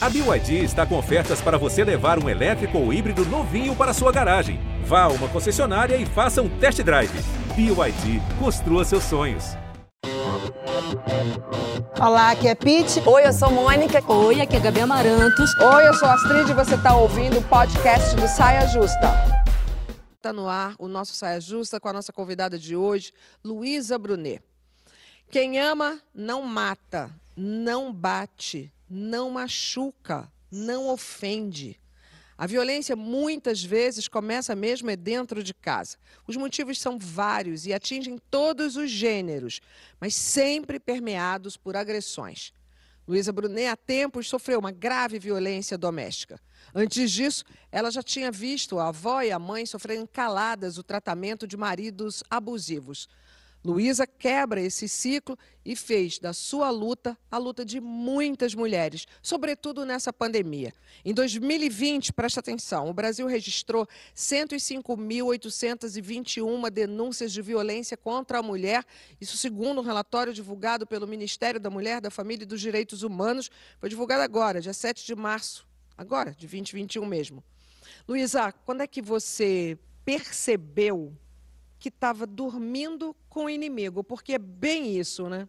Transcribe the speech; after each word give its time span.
A 0.00 0.08
BYD 0.08 0.62
está 0.62 0.86
com 0.86 0.96
ofertas 0.96 1.40
para 1.40 1.58
você 1.58 1.82
levar 1.82 2.22
um 2.22 2.28
elétrico 2.28 2.78
ou 2.78 2.92
híbrido 2.92 3.24
novinho 3.24 3.74
para 3.74 3.92
sua 3.92 4.12
garagem. 4.12 4.60
Vá 4.84 5.02
a 5.02 5.08
uma 5.08 5.28
concessionária 5.28 5.96
e 5.96 6.06
faça 6.06 6.40
um 6.40 6.48
test 6.60 6.80
drive. 6.84 7.10
BYD, 7.56 8.22
construa 8.38 8.84
seus 8.84 9.02
sonhos. 9.02 9.56
Olá, 12.00 12.30
aqui 12.30 12.46
é 12.46 12.54
Pete. 12.54 13.02
Oi, 13.04 13.26
eu 13.26 13.32
sou 13.32 13.50
Mônica. 13.50 14.00
Oi, 14.12 14.40
aqui 14.40 14.54
é 14.54 14.60
Gabi 14.60 14.82
Amarantos. 14.82 15.52
Oi, 15.56 15.88
eu 15.88 15.94
sou 15.94 16.08
Astrid 16.08 16.48
e 16.48 16.54
você 16.54 16.76
está 16.76 16.96
ouvindo 16.96 17.40
o 17.40 17.42
podcast 17.42 18.14
do 18.14 18.28
Saia 18.28 18.68
Justa. 18.68 19.12
Está 20.14 20.32
no 20.32 20.48
ar 20.48 20.76
o 20.78 20.86
nosso 20.86 21.12
Saia 21.12 21.40
Justa 21.40 21.80
com 21.80 21.88
a 21.88 21.92
nossa 21.92 22.12
convidada 22.12 22.56
de 22.56 22.76
hoje, 22.76 23.12
Luísa 23.44 23.98
Brunet. 23.98 24.40
Quem 25.28 25.58
ama 25.58 26.00
não 26.14 26.42
mata, 26.42 27.10
não 27.36 27.92
bate, 27.92 28.72
não 28.88 29.30
machuca, 29.30 30.30
não 30.50 30.88
ofende. 30.88 31.78
A 32.36 32.46
violência 32.46 32.94
muitas 32.94 33.64
vezes 33.64 34.06
começa 34.06 34.54
mesmo 34.54 34.88
é 34.88 34.94
dentro 34.94 35.42
de 35.42 35.52
casa. 35.52 35.96
Os 36.26 36.36
motivos 36.36 36.78
são 36.78 36.96
vários 36.96 37.66
e 37.66 37.72
atingem 37.72 38.16
todos 38.30 38.76
os 38.76 38.88
gêneros, 38.88 39.60
mas 40.00 40.14
sempre 40.14 40.78
permeados 40.78 41.56
por 41.56 41.76
agressões. 41.76 42.52
Luísa 43.08 43.32
Brunet, 43.32 43.66
há 43.66 43.76
tempos, 43.76 44.28
sofreu 44.28 44.60
uma 44.60 44.70
grave 44.70 45.18
violência 45.18 45.76
doméstica. 45.76 46.38
Antes 46.74 47.10
disso, 47.10 47.42
ela 47.72 47.90
já 47.90 48.02
tinha 48.02 48.30
visto 48.30 48.78
a 48.78 48.88
avó 48.88 49.22
e 49.22 49.32
a 49.32 49.38
mãe 49.38 49.66
sofrerem 49.66 50.06
caladas 50.06 50.78
o 50.78 50.82
tratamento 50.82 51.46
de 51.46 51.56
maridos 51.56 52.22
abusivos. 52.30 53.08
Luísa 53.64 54.06
quebra 54.06 54.60
esse 54.60 54.86
ciclo 54.88 55.36
e 55.64 55.74
fez 55.74 56.20
da 56.20 56.32
sua 56.32 56.70
luta 56.70 57.18
a 57.30 57.38
luta 57.38 57.64
de 57.64 57.80
muitas 57.80 58.54
mulheres, 58.54 59.08
sobretudo 59.20 59.84
nessa 59.84 60.12
pandemia. 60.12 60.72
Em 61.04 61.12
2020, 61.12 62.12
presta 62.12 62.38
atenção, 62.38 62.88
o 62.88 62.94
Brasil 62.94 63.26
registrou 63.26 63.88
105.821 64.14 66.70
denúncias 66.70 67.32
de 67.32 67.42
violência 67.42 67.96
contra 67.96 68.38
a 68.38 68.42
mulher, 68.42 68.84
isso 69.20 69.36
segundo 69.36 69.80
um 69.80 69.84
relatório 69.84 70.32
divulgado 70.32 70.86
pelo 70.86 71.08
Ministério 71.08 71.58
da 71.58 71.68
Mulher, 71.68 72.00
da 72.00 72.10
Família 72.10 72.44
e 72.44 72.46
dos 72.46 72.60
Direitos 72.60 73.02
Humanos, 73.02 73.50
foi 73.80 73.88
divulgado 73.88 74.22
agora, 74.22 74.60
dia 74.60 74.72
7 74.72 75.04
de 75.04 75.16
março, 75.16 75.66
agora, 75.96 76.30
de 76.30 76.46
2021 76.46 77.04
mesmo. 77.04 77.42
Luísa, 78.06 78.52
quando 78.52 78.82
é 78.82 78.86
que 78.86 79.02
você 79.02 79.76
percebeu 80.04 81.12
que 81.78 81.88
estava 81.88 82.26
dormindo 82.26 83.14
com 83.28 83.44
o 83.44 83.50
inimigo, 83.50 84.02
porque 84.02 84.34
é 84.34 84.38
bem 84.38 84.96
isso, 84.96 85.28
né? 85.28 85.48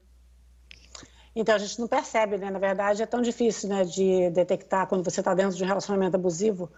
Então, 1.35 1.55
a 1.55 1.57
gente 1.57 1.79
não 1.79 1.87
percebe, 1.87 2.37
né? 2.37 2.49
Na 2.49 2.59
verdade, 2.59 3.01
é 3.01 3.05
tão 3.05 3.21
difícil 3.21 3.69
né, 3.69 3.83
de 3.83 4.29
detectar 4.31 4.87
quando 4.87 5.03
você 5.03 5.21
está 5.21 5.33
dentro 5.33 5.55
de 5.55 5.63
um 5.63 5.67
relacionamento 5.67 6.15
abusivo. 6.15 6.69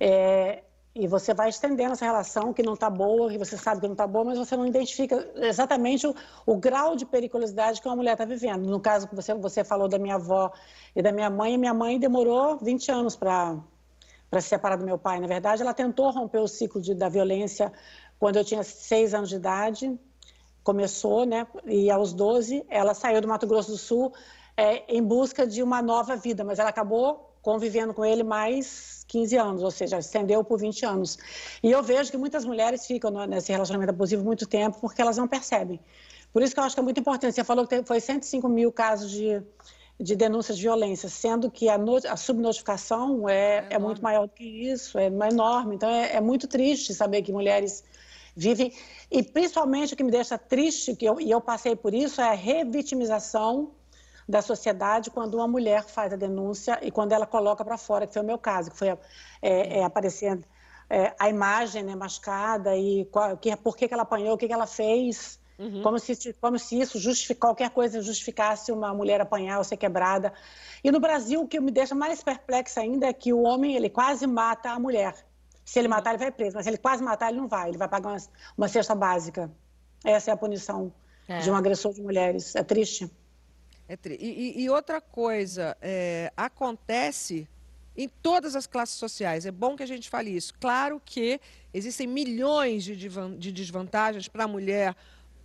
É, 0.00 0.62
e 0.94 1.06
você 1.06 1.32
vai 1.34 1.48
estendendo 1.48 1.92
essa 1.92 2.04
relação 2.04 2.52
que 2.52 2.62
não 2.62 2.74
está 2.74 2.88
boa, 2.90 3.30
que 3.30 3.38
você 3.38 3.56
sabe 3.56 3.80
que 3.80 3.86
não 3.86 3.92
está 3.92 4.06
boa, 4.06 4.24
mas 4.24 4.38
você 4.38 4.56
não 4.56 4.66
identifica 4.66 5.30
exatamente 5.36 6.06
o, 6.06 6.14
o 6.46 6.56
grau 6.56 6.96
de 6.96 7.06
periculosidade 7.06 7.80
que 7.80 7.86
uma 7.86 7.96
mulher 7.96 8.12
está 8.12 8.24
vivendo. 8.24 8.68
No 8.68 8.80
caso 8.80 9.06
que 9.06 9.14
você, 9.14 9.34
você 9.34 9.62
falou 9.62 9.88
da 9.88 9.98
minha 9.98 10.16
avó 10.16 10.50
e 10.96 11.02
da 11.02 11.12
minha 11.12 11.30
mãe, 11.30 11.56
minha 11.56 11.74
mãe 11.74 11.98
demorou 11.98 12.58
20 12.58 12.90
anos 12.90 13.14
para 13.14 13.60
se 14.40 14.48
separar 14.48 14.76
do 14.76 14.84
meu 14.84 14.98
pai. 14.98 15.20
Na 15.20 15.26
verdade, 15.26 15.62
ela 15.62 15.74
tentou 15.74 16.10
romper 16.10 16.38
o 16.38 16.48
ciclo 16.48 16.80
de, 16.80 16.94
da 16.94 17.08
violência 17.08 17.72
quando 18.18 18.36
eu 18.36 18.44
tinha 18.44 18.62
seis 18.62 19.14
anos 19.14 19.28
de 19.28 19.36
idade, 19.36 19.98
começou, 20.62 21.24
né? 21.24 21.46
E 21.66 21.90
aos 21.90 22.12
12, 22.12 22.64
ela 22.68 22.94
saiu 22.94 23.20
do 23.20 23.28
Mato 23.28 23.46
Grosso 23.46 23.70
do 23.70 23.78
Sul 23.78 24.12
é, 24.56 24.84
em 24.92 25.02
busca 25.02 25.46
de 25.46 25.62
uma 25.62 25.80
nova 25.80 26.16
vida, 26.16 26.44
mas 26.44 26.58
ela 26.58 26.70
acabou 26.70 27.28
convivendo 27.40 27.94
com 27.94 28.04
ele 28.04 28.22
mais 28.22 29.04
15 29.08 29.36
anos, 29.36 29.62
ou 29.62 29.70
seja, 29.70 29.98
estendeu 29.98 30.44
por 30.44 30.58
20 30.58 30.84
anos. 30.84 31.16
E 31.62 31.70
eu 31.70 31.82
vejo 31.82 32.10
que 32.10 32.18
muitas 32.18 32.44
mulheres 32.44 32.86
ficam 32.86 33.10
nesse 33.26 33.52
relacionamento 33.52 33.90
abusivo 33.90 34.22
muito 34.22 34.46
tempo 34.46 34.78
porque 34.80 35.00
elas 35.00 35.16
não 35.16 35.26
percebem. 35.26 35.80
Por 36.32 36.42
isso 36.42 36.52
que 36.52 36.60
eu 36.60 36.64
acho 36.64 36.76
que 36.76 36.80
é 36.80 36.82
muito 36.82 37.00
importante. 37.00 37.34
Você 37.34 37.44
falou 37.44 37.66
que 37.66 37.82
foi 37.84 38.00
105 38.00 38.48
mil 38.48 38.70
casos 38.70 39.10
de, 39.10 39.42
de 39.98 40.14
denúncias 40.14 40.58
de 40.58 40.64
violência, 40.64 41.08
sendo 41.08 41.50
que 41.50 41.68
a, 41.68 41.78
a 42.10 42.16
subnotificação 42.16 43.28
é, 43.28 43.66
é, 43.70 43.74
é 43.74 43.78
muito 43.78 44.02
maior 44.02 44.26
do 44.26 44.34
que 44.34 44.44
isso, 44.44 44.98
é 44.98 45.06
enorme. 45.06 45.76
Então 45.76 45.88
é, 45.88 46.16
é 46.16 46.20
muito 46.20 46.46
triste 46.46 46.92
saber 46.92 47.22
que 47.22 47.32
mulheres 47.32 47.82
vivem. 48.38 48.72
E 49.10 49.22
principalmente 49.22 49.94
o 49.94 49.96
que 49.96 50.04
me 50.04 50.12
deixa 50.12 50.38
triste, 50.38 50.94
que 50.94 51.04
eu, 51.04 51.20
e 51.20 51.28
eu 51.30 51.40
passei 51.40 51.74
por 51.74 51.92
isso, 51.92 52.20
é 52.20 52.28
a 52.28 52.34
revitimização 52.34 53.72
da 54.28 54.40
sociedade 54.40 55.10
quando 55.10 55.34
uma 55.34 55.48
mulher 55.48 55.84
faz 55.84 56.12
a 56.12 56.16
denúncia 56.16 56.78
e 56.82 56.90
quando 56.90 57.12
ela 57.12 57.26
coloca 57.26 57.64
para 57.64 57.76
fora, 57.76 58.06
que 58.06 58.12
foi 58.12 58.22
o 58.22 58.26
meu 58.26 58.38
caso, 58.38 58.70
que 58.70 58.76
foi 58.76 58.88
é, 58.88 58.98
é, 59.42 59.84
aparecendo 59.84 60.44
é, 60.88 61.14
a 61.18 61.28
imagem 61.28 61.82
né, 61.82 61.96
machucada 61.96 62.76
e 62.76 63.06
qual, 63.06 63.36
que, 63.36 63.54
por 63.56 63.76
que, 63.76 63.88
que 63.88 63.94
ela 63.94 64.04
apanhou, 64.04 64.34
o 64.34 64.38
que, 64.38 64.46
que 64.46 64.52
ela 64.52 64.66
fez. 64.66 65.40
Uhum. 65.58 65.82
Como, 65.82 65.98
se, 65.98 66.32
como 66.34 66.56
se 66.56 66.78
isso 66.78 67.00
justific, 67.00 67.40
qualquer 67.40 67.70
coisa 67.70 68.00
justificasse 68.00 68.70
uma 68.70 68.94
mulher 68.94 69.20
apanhar 69.20 69.58
ou 69.58 69.64
ser 69.64 69.76
quebrada. 69.76 70.32
E 70.84 70.92
no 70.92 71.00
Brasil, 71.00 71.40
o 71.40 71.48
que 71.48 71.58
me 71.58 71.72
deixa 71.72 71.96
mais 71.96 72.22
perplexa 72.22 72.80
ainda 72.80 73.08
é 73.08 73.12
que 73.12 73.32
o 73.32 73.42
homem 73.42 73.74
ele 73.74 73.90
quase 73.90 74.24
mata 74.24 74.70
a 74.70 74.78
mulher. 74.78 75.27
Se 75.68 75.78
ele 75.78 75.86
matar, 75.86 76.14
ele 76.14 76.18
vai 76.18 76.32
preso. 76.32 76.56
Mas 76.56 76.64
se 76.64 76.70
ele 76.70 76.78
quase 76.78 77.02
matar, 77.02 77.28
ele 77.28 77.36
não 77.36 77.46
vai. 77.46 77.68
Ele 77.68 77.76
vai 77.76 77.86
pagar 77.86 78.08
uma, 78.08 78.16
uma 78.56 78.68
cesta 78.68 78.94
básica. 78.94 79.52
Essa 80.02 80.30
é 80.30 80.34
a 80.34 80.36
punição 80.36 80.90
é. 81.28 81.40
de 81.40 81.50
um 81.50 81.54
agressor 81.54 81.92
de 81.92 82.00
mulheres. 82.00 82.56
É 82.56 82.64
triste. 82.64 83.10
É 83.86 83.94
tri... 83.94 84.16
e, 84.18 84.62
e, 84.62 84.70
outra 84.70 84.98
coisa, 84.98 85.76
é, 85.82 86.32
acontece 86.34 87.46
em 87.94 88.08
todas 88.08 88.56
as 88.56 88.66
classes 88.66 88.94
sociais. 88.94 89.44
É 89.44 89.50
bom 89.50 89.76
que 89.76 89.82
a 89.82 89.86
gente 89.86 90.08
fale 90.08 90.30
isso. 90.30 90.54
Claro 90.58 91.02
que 91.04 91.38
existem 91.74 92.06
milhões 92.06 92.82
de, 92.82 92.96
de 92.96 93.52
desvantagens 93.52 94.26
para 94.26 94.44
a 94.44 94.48
mulher 94.48 94.96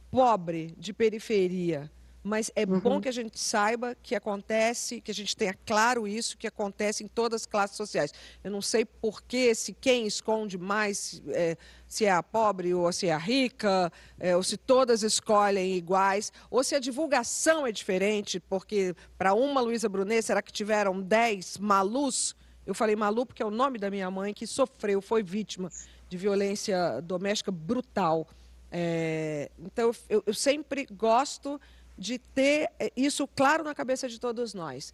pobre, 0.10 0.74
de 0.78 0.94
periferia 0.94 1.92
mas 2.24 2.50
é 2.56 2.64
uhum. 2.66 2.80
bom 2.80 3.02
que 3.02 3.10
a 3.10 3.12
gente 3.12 3.38
saiba 3.38 3.96
que 4.02 4.16
acontece, 4.16 5.02
que 5.02 5.12
a 5.12 5.14
gente 5.14 5.36
tenha 5.36 5.54
claro 5.66 6.08
isso, 6.08 6.38
que 6.38 6.48
acontece 6.48 7.04
em 7.04 7.08
todas 7.08 7.42
as 7.42 7.46
classes 7.46 7.76
sociais. 7.76 8.14
Eu 8.42 8.50
não 8.50 8.62
sei 8.62 8.86
por 8.86 9.22
que, 9.22 9.54
se 9.54 9.74
quem 9.74 10.08
esconde 10.08 10.58
mais, 10.58 11.22
é, 11.28 11.58
se 11.86 12.06
é 12.06 12.12
a 12.12 12.24
pobre 12.24 12.74
ou 12.74 12.92
se 12.94 13.08
é 13.08 13.14
a 13.14 13.18
rica, 13.18 13.92
é, 14.18 14.36
ou 14.36 14.42
se 14.42 14.56
todas 14.56 15.04
escolhem 15.04 15.76
iguais, 15.76 16.32
ou 16.50 16.64
se 16.64 16.76
a 16.76 16.80
divulgação 16.80 17.68
é 17.68 17.72
diferente, 17.72 18.40
porque 18.40 18.96
para 19.18 19.34
uma 19.34 19.60
Luísa 19.60 19.90
Brunet, 19.90 20.24
será 20.24 20.42
que 20.42 20.52
tiveram 20.52 21.02
10 21.02 21.58
malus? 21.58 22.36
Eu 22.66 22.74
falei 22.74 22.96
malu 22.96 23.26
porque 23.26 23.44
é 23.44 23.46
o 23.46 23.52
nome 23.52 23.78
da 23.78 23.92
minha 23.92 24.10
mãe 24.10 24.34
que 24.34 24.48
sofreu, 24.48 25.02
foi 25.02 25.22
vítima 25.22 25.70
de 26.08 26.16
violência 26.16 27.02
doméstica 27.02 27.52
brutal. 27.52 28.26
É, 28.72 29.52
então, 29.60 29.92
eu, 30.10 30.24
eu 30.26 30.34
sempre 30.34 30.88
gosto 30.92 31.60
de 31.98 32.18
ter 32.18 32.70
eh, 32.80 32.92
isso 32.96 33.28
claro 33.28 33.64
na 33.64 33.76
cabeça 33.76 34.08
de 34.08 34.20
todos 34.20 34.54
nós. 34.54 34.94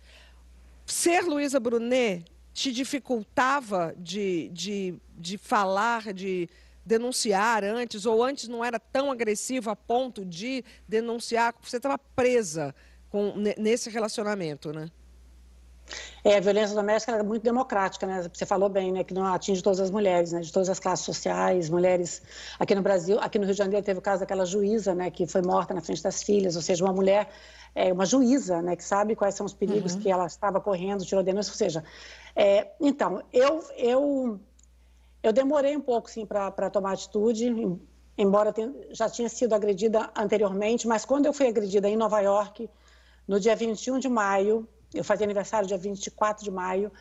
Ser 0.86 1.22
Luísa 1.24 1.60
Brunet 1.60 2.26
te 2.54 2.72
dificultava 2.72 3.94
de, 3.98 4.50
de, 4.50 4.96
de 5.18 5.38
falar, 5.38 6.14
de 6.14 6.50
denunciar 6.86 7.64
antes, 7.64 8.06
ou 8.06 8.24
antes 8.24 8.48
não 8.48 8.66
era 8.66 8.80
tão 8.80 9.12
agressivo 9.12 9.70
a 9.70 9.76
ponto 9.76 10.26
de 10.26 10.64
denunciar? 10.88 11.54
Você 11.62 11.78
estava 11.78 11.98
presa 11.98 12.74
com, 13.10 13.34
nesse 13.58 13.90
relacionamento, 13.90 14.74
né? 14.74 14.90
É, 16.24 16.38
a 16.38 16.40
violência 16.40 16.76
doméstica 16.76 17.14
é 17.14 17.24
muito 17.24 17.44
democrática, 17.44 18.06
né? 18.06 18.30
Você 18.32 18.46
falou 18.46 18.70
bem, 18.70 18.92
né? 18.92 19.04
Que 19.04 19.14
não 19.14 19.26
atinge 19.26 19.62
todas 19.62 19.80
as 19.80 19.90
mulheres, 19.90 20.32
né? 20.32 20.42
De 20.42 20.52
todas 20.52 20.70
as 20.70 20.80
classes 20.80 21.06
sociais, 21.06 21.70
mulheres. 21.70 22.22
Aqui 22.60 22.76
no 22.76 22.82
Brasil, 22.82 23.20
aqui 23.20 23.38
no 23.40 23.46
Rio 23.46 23.54
de 23.54 23.58
Janeiro 23.58 23.86
teve 23.86 24.00
o 24.00 24.02
caso 24.02 24.22
daquela 24.22 24.46
juíza, 24.46 24.94
né? 24.94 25.10
Que 25.10 25.26
foi 25.26 25.42
morta 25.42 25.74
na 25.74 25.82
frente 25.82 26.04
das 26.04 26.22
filhas, 26.24 26.56
ou 26.56 26.62
seja, 26.62 26.84
uma 26.84 26.94
mulher, 26.94 27.30
é, 27.74 27.92
uma 27.92 28.06
juíza, 28.06 28.62
né? 28.62 28.76
Que 28.76 28.84
sabe 28.84 29.16
quais 29.16 29.36
são 29.36 29.46
os 29.46 29.54
perigos 29.54 29.94
uhum. 29.94 30.02
que 30.02 30.12
ela 30.12 30.26
estava 30.26 30.60
correndo, 30.60 31.06
tirou 31.06 31.24
denúncia, 31.24 31.52
ou 31.52 31.58
seja, 31.58 31.84
é, 32.36 32.68
então 32.80 33.22
eu 33.32 33.64
eu 33.78 34.40
eu 35.22 35.34
demorei 35.34 35.76
um 35.76 35.82
pouco, 35.82 36.10
sim, 36.10 36.26
para 36.26 36.70
tomar 36.70 36.94
atitude, 36.94 37.46
embora 38.18 38.54
tenha, 38.54 38.74
já 38.92 39.10
tinha 39.10 39.28
sido 39.28 39.54
agredida 39.54 40.10
anteriormente, 40.16 40.88
mas 40.88 41.04
quando 41.04 41.26
eu 41.26 41.34
fui 41.34 41.48
agredida 41.48 41.90
em 41.90 41.98
Nova 41.98 42.20
York, 42.22 42.70
no 43.28 43.40
dia 43.40 43.56
21 43.56 44.00
de 44.00 44.10
maio 44.10 44.68
eu 44.94 45.04
fazia 45.04 45.26
aniversário 45.26 45.68
dia 45.68 45.78
24 45.78 46.44
de 46.44 46.52
maio, 46.52 46.92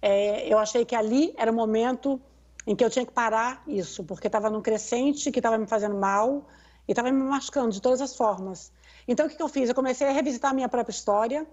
é, 0.00 0.52
eu 0.52 0.58
achei 0.58 0.84
que 0.84 0.94
ali 0.94 1.34
era 1.36 1.50
o 1.50 1.54
momento 1.54 2.20
em 2.66 2.76
que 2.76 2.84
eu 2.84 2.90
tinha 2.90 3.04
que 3.04 3.12
parar 3.12 3.62
isso, 3.66 4.04
porque 4.04 4.26
estava 4.26 4.50
num 4.50 4.60
crescente 4.60 5.30
que 5.30 5.38
estava 5.38 5.56
me 5.56 5.66
fazendo 5.66 5.96
mal 5.96 6.46
e 6.86 6.92
estava 6.92 7.10
me 7.10 7.22
machucando 7.22 7.70
de 7.70 7.80
todas 7.80 8.00
as 8.00 8.14
formas. 8.14 8.70
Então, 9.06 9.26
o 9.26 9.28
que, 9.28 9.36
que 9.36 9.42
eu 9.42 9.48
fiz? 9.48 9.68
Eu 9.68 9.74
comecei 9.74 10.06
a 10.06 10.12
revisitar 10.12 10.50
a 10.50 10.54
minha 10.54 10.68
própria 10.68 10.92
história, 10.92 11.46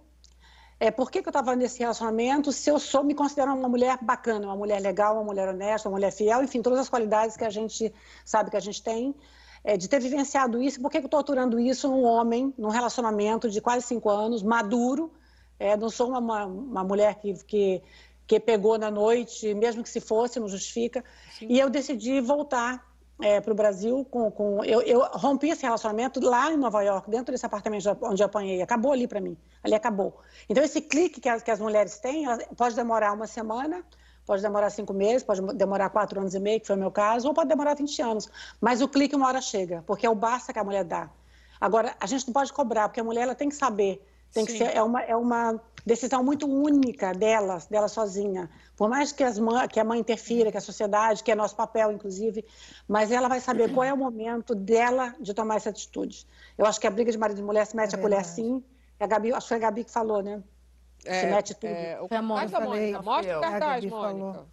é, 0.78 0.92
por 0.92 1.10
que, 1.10 1.22
que 1.22 1.28
eu 1.28 1.32
estava 1.32 1.56
nesse 1.56 1.80
relacionamento, 1.80 2.52
se 2.52 2.70
eu 2.70 2.78
sou, 2.78 3.04
me 3.04 3.16
considero 3.16 3.54
uma 3.54 3.70
mulher 3.70 3.98
bacana, 4.02 4.46
uma 4.48 4.58
mulher 4.58 4.82
legal, 4.82 5.16
uma 5.16 5.24
mulher 5.24 5.48
honesta, 5.48 5.88
uma 5.88 5.96
mulher 5.96 6.12
fiel, 6.12 6.44
enfim, 6.44 6.62
todas 6.62 6.80
as 6.80 6.90
qualidades 6.90 7.38
que 7.38 7.46
a 7.46 7.50
gente 7.50 7.94
sabe 8.26 8.52
que 8.52 8.58
a 8.58 8.60
gente 8.60 8.84
tem, 8.84 9.16
é, 9.64 9.78
de 9.78 9.88
ter 9.88 10.02
vivenciado 10.02 10.62
isso, 10.62 10.82
por 10.82 10.92
que, 10.92 11.00
que 11.00 11.06
eu 11.06 11.08
estou 11.08 11.20
aturando 11.20 11.60
isso 11.60 11.88
num 11.88 12.04
homem, 12.04 12.54
num 12.58 12.68
relacionamento 12.68 13.50
de 13.50 13.62
quase 13.62 13.86
cinco 13.86 14.10
anos, 14.10 14.44
maduro, 14.44 15.12
É, 15.60 15.76
não 15.78 15.90
sou 15.90 16.10
uma, 16.10 16.46
uma 16.46 16.84
mulher 16.84 17.16
que, 17.16 17.34
que, 17.46 17.82
que 18.28 18.40
pegou 18.40 18.78
na 18.78 18.92
noite, 18.92 19.54
mesmo 19.54 19.84
que 19.84 19.90
se 19.90 20.00
fosse, 20.00 20.40
não 20.40 20.48
justifica. 20.48 21.04
Sim. 21.38 21.48
E 21.50 21.60
eu 21.60 21.70
decidi 21.70 22.20
voltar 22.22 22.86
é, 23.22 23.40
para 23.40 23.52
o 23.52 23.56
Brasil 23.56 24.06
com, 24.12 24.30
com 24.30 24.64
eu, 24.64 24.82
eu, 24.82 25.00
rompi 25.14 25.50
esse 25.50 25.64
relacionamento 25.64 26.20
lá 26.20 26.52
em 26.52 26.58
Nova 26.58 26.82
York, 26.82 27.10
dentro 27.10 27.32
desse 27.32 27.46
apartamento 27.46 27.98
onde 28.02 28.22
eu 28.22 28.26
apanhei. 28.26 28.62
Acabou 28.62 28.92
ali 28.92 29.08
para 29.08 29.22
mim. 29.22 29.38
Ali 29.64 29.74
acabou. 29.74 30.20
Então 30.50 30.64
esse 30.64 30.82
clique 30.82 31.22
que 31.22 31.30
as, 31.30 31.42
que 31.42 31.52
as 31.52 31.60
mulheres 31.60 31.98
têm 32.00 32.26
pode 32.58 32.76
demorar 32.76 33.14
uma 33.14 33.28
semana, 33.28 33.84
pode 34.26 34.42
demorar 34.42 34.70
cinco 34.70 34.94
meses, 34.94 35.24
pode 35.24 35.42
demorar 35.54 35.90
quatro 35.90 36.20
anos 36.20 36.34
e 36.34 36.40
meio, 36.40 36.60
que 36.60 36.68
foi 36.68 36.76
o 36.76 36.80
meu 36.80 36.92
caso, 36.92 37.28
ou 37.28 37.34
pode 37.34 37.48
demorar 37.48 37.76
20 37.76 38.02
anos. 38.02 38.30
Mas 38.60 38.82
o 38.82 38.88
clique 38.88 39.16
uma 39.16 39.28
hora 39.28 39.42
chega, 39.42 39.84
porque 39.86 40.06
é 40.06 40.10
o 40.10 40.16
basta 40.16 40.52
que 40.52 40.60
a 40.60 40.64
mulher 40.64 40.84
dá. 40.84 41.10
Agora, 41.62 41.96
a 42.00 42.06
gente 42.06 42.28
não 42.28 42.34
pode 42.34 42.52
cobrar, 42.52 42.90
porque 42.90 43.00
a 43.00 43.04
mulher 43.04 43.22
ela 43.22 43.36
tem 43.36 43.48
que 43.48 43.56
saber, 43.56 44.06
tem 44.36 44.46
Sim. 44.46 44.52
que 44.52 44.58
ser, 44.58 44.76
é 44.76 44.84
uma, 44.84 45.02
é 45.02 45.16
uma 45.16 45.62
decisão 45.86 46.22
muito 46.22 46.46
única 46.46 47.14
dela, 47.14 47.58
dela 47.70 47.88
sozinha. 47.88 48.50
Por 48.76 48.90
mais 48.90 49.14
que, 49.14 49.24
as 49.24 49.40
mãe, 49.40 49.66
que 49.70 49.80
a 49.80 49.84
mãe 49.84 49.98
interfira, 49.98 50.52
que 50.52 50.58
a 50.58 50.62
sociedade, 50.62 51.24
que 51.24 51.32
é 51.32 51.36
nosso 51.36 51.56
papel, 51.56 51.90
inclusive, 51.94 52.44
mas 52.86 53.12
ela 53.14 53.30
vai 53.30 53.40
saber 53.40 53.74
qual 53.74 53.86
é 53.86 53.94
o 53.94 53.98
momento 53.98 54.54
dela 54.54 55.16
de 55.22 55.34
tomar 55.34 55.56
essa 55.56 55.70
atitude. 55.70 56.28
Eu 56.58 56.66
acho 56.66 56.82
que 56.82 56.86
a 56.86 56.92
briga 56.92 57.10
de 57.10 57.18
marido 57.18 57.40
e 57.40 57.44
mulher 57.44 57.66
se 57.66 57.78
mete 57.78 57.96
é 57.96 57.98
a 57.98 58.02
colher 58.02 58.26
sim. 58.26 58.62
A 59.00 59.08
Gabi, 59.08 59.32
acho 59.32 59.46
que 59.46 59.48
foi 59.48 59.58
a 59.58 59.60
Gabi 59.62 59.86
que 59.86 59.92
falou, 59.92 60.22
né? 60.22 60.44
É, 61.06 61.22
se 61.22 61.28
mete 61.28 61.54
tudo. 61.54 61.72
É, 61.72 62.02
o... 62.02 62.08
Foi 62.10 62.18
a 62.18 62.22
Mônica. 62.22 62.60
Mônica. 62.60 63.02
Mostra 63.02 63.38
o 63.38 63.42
cartaz, 63.42 63.86
Mônica. 63.86 64.18
Falou. 64.20 64.46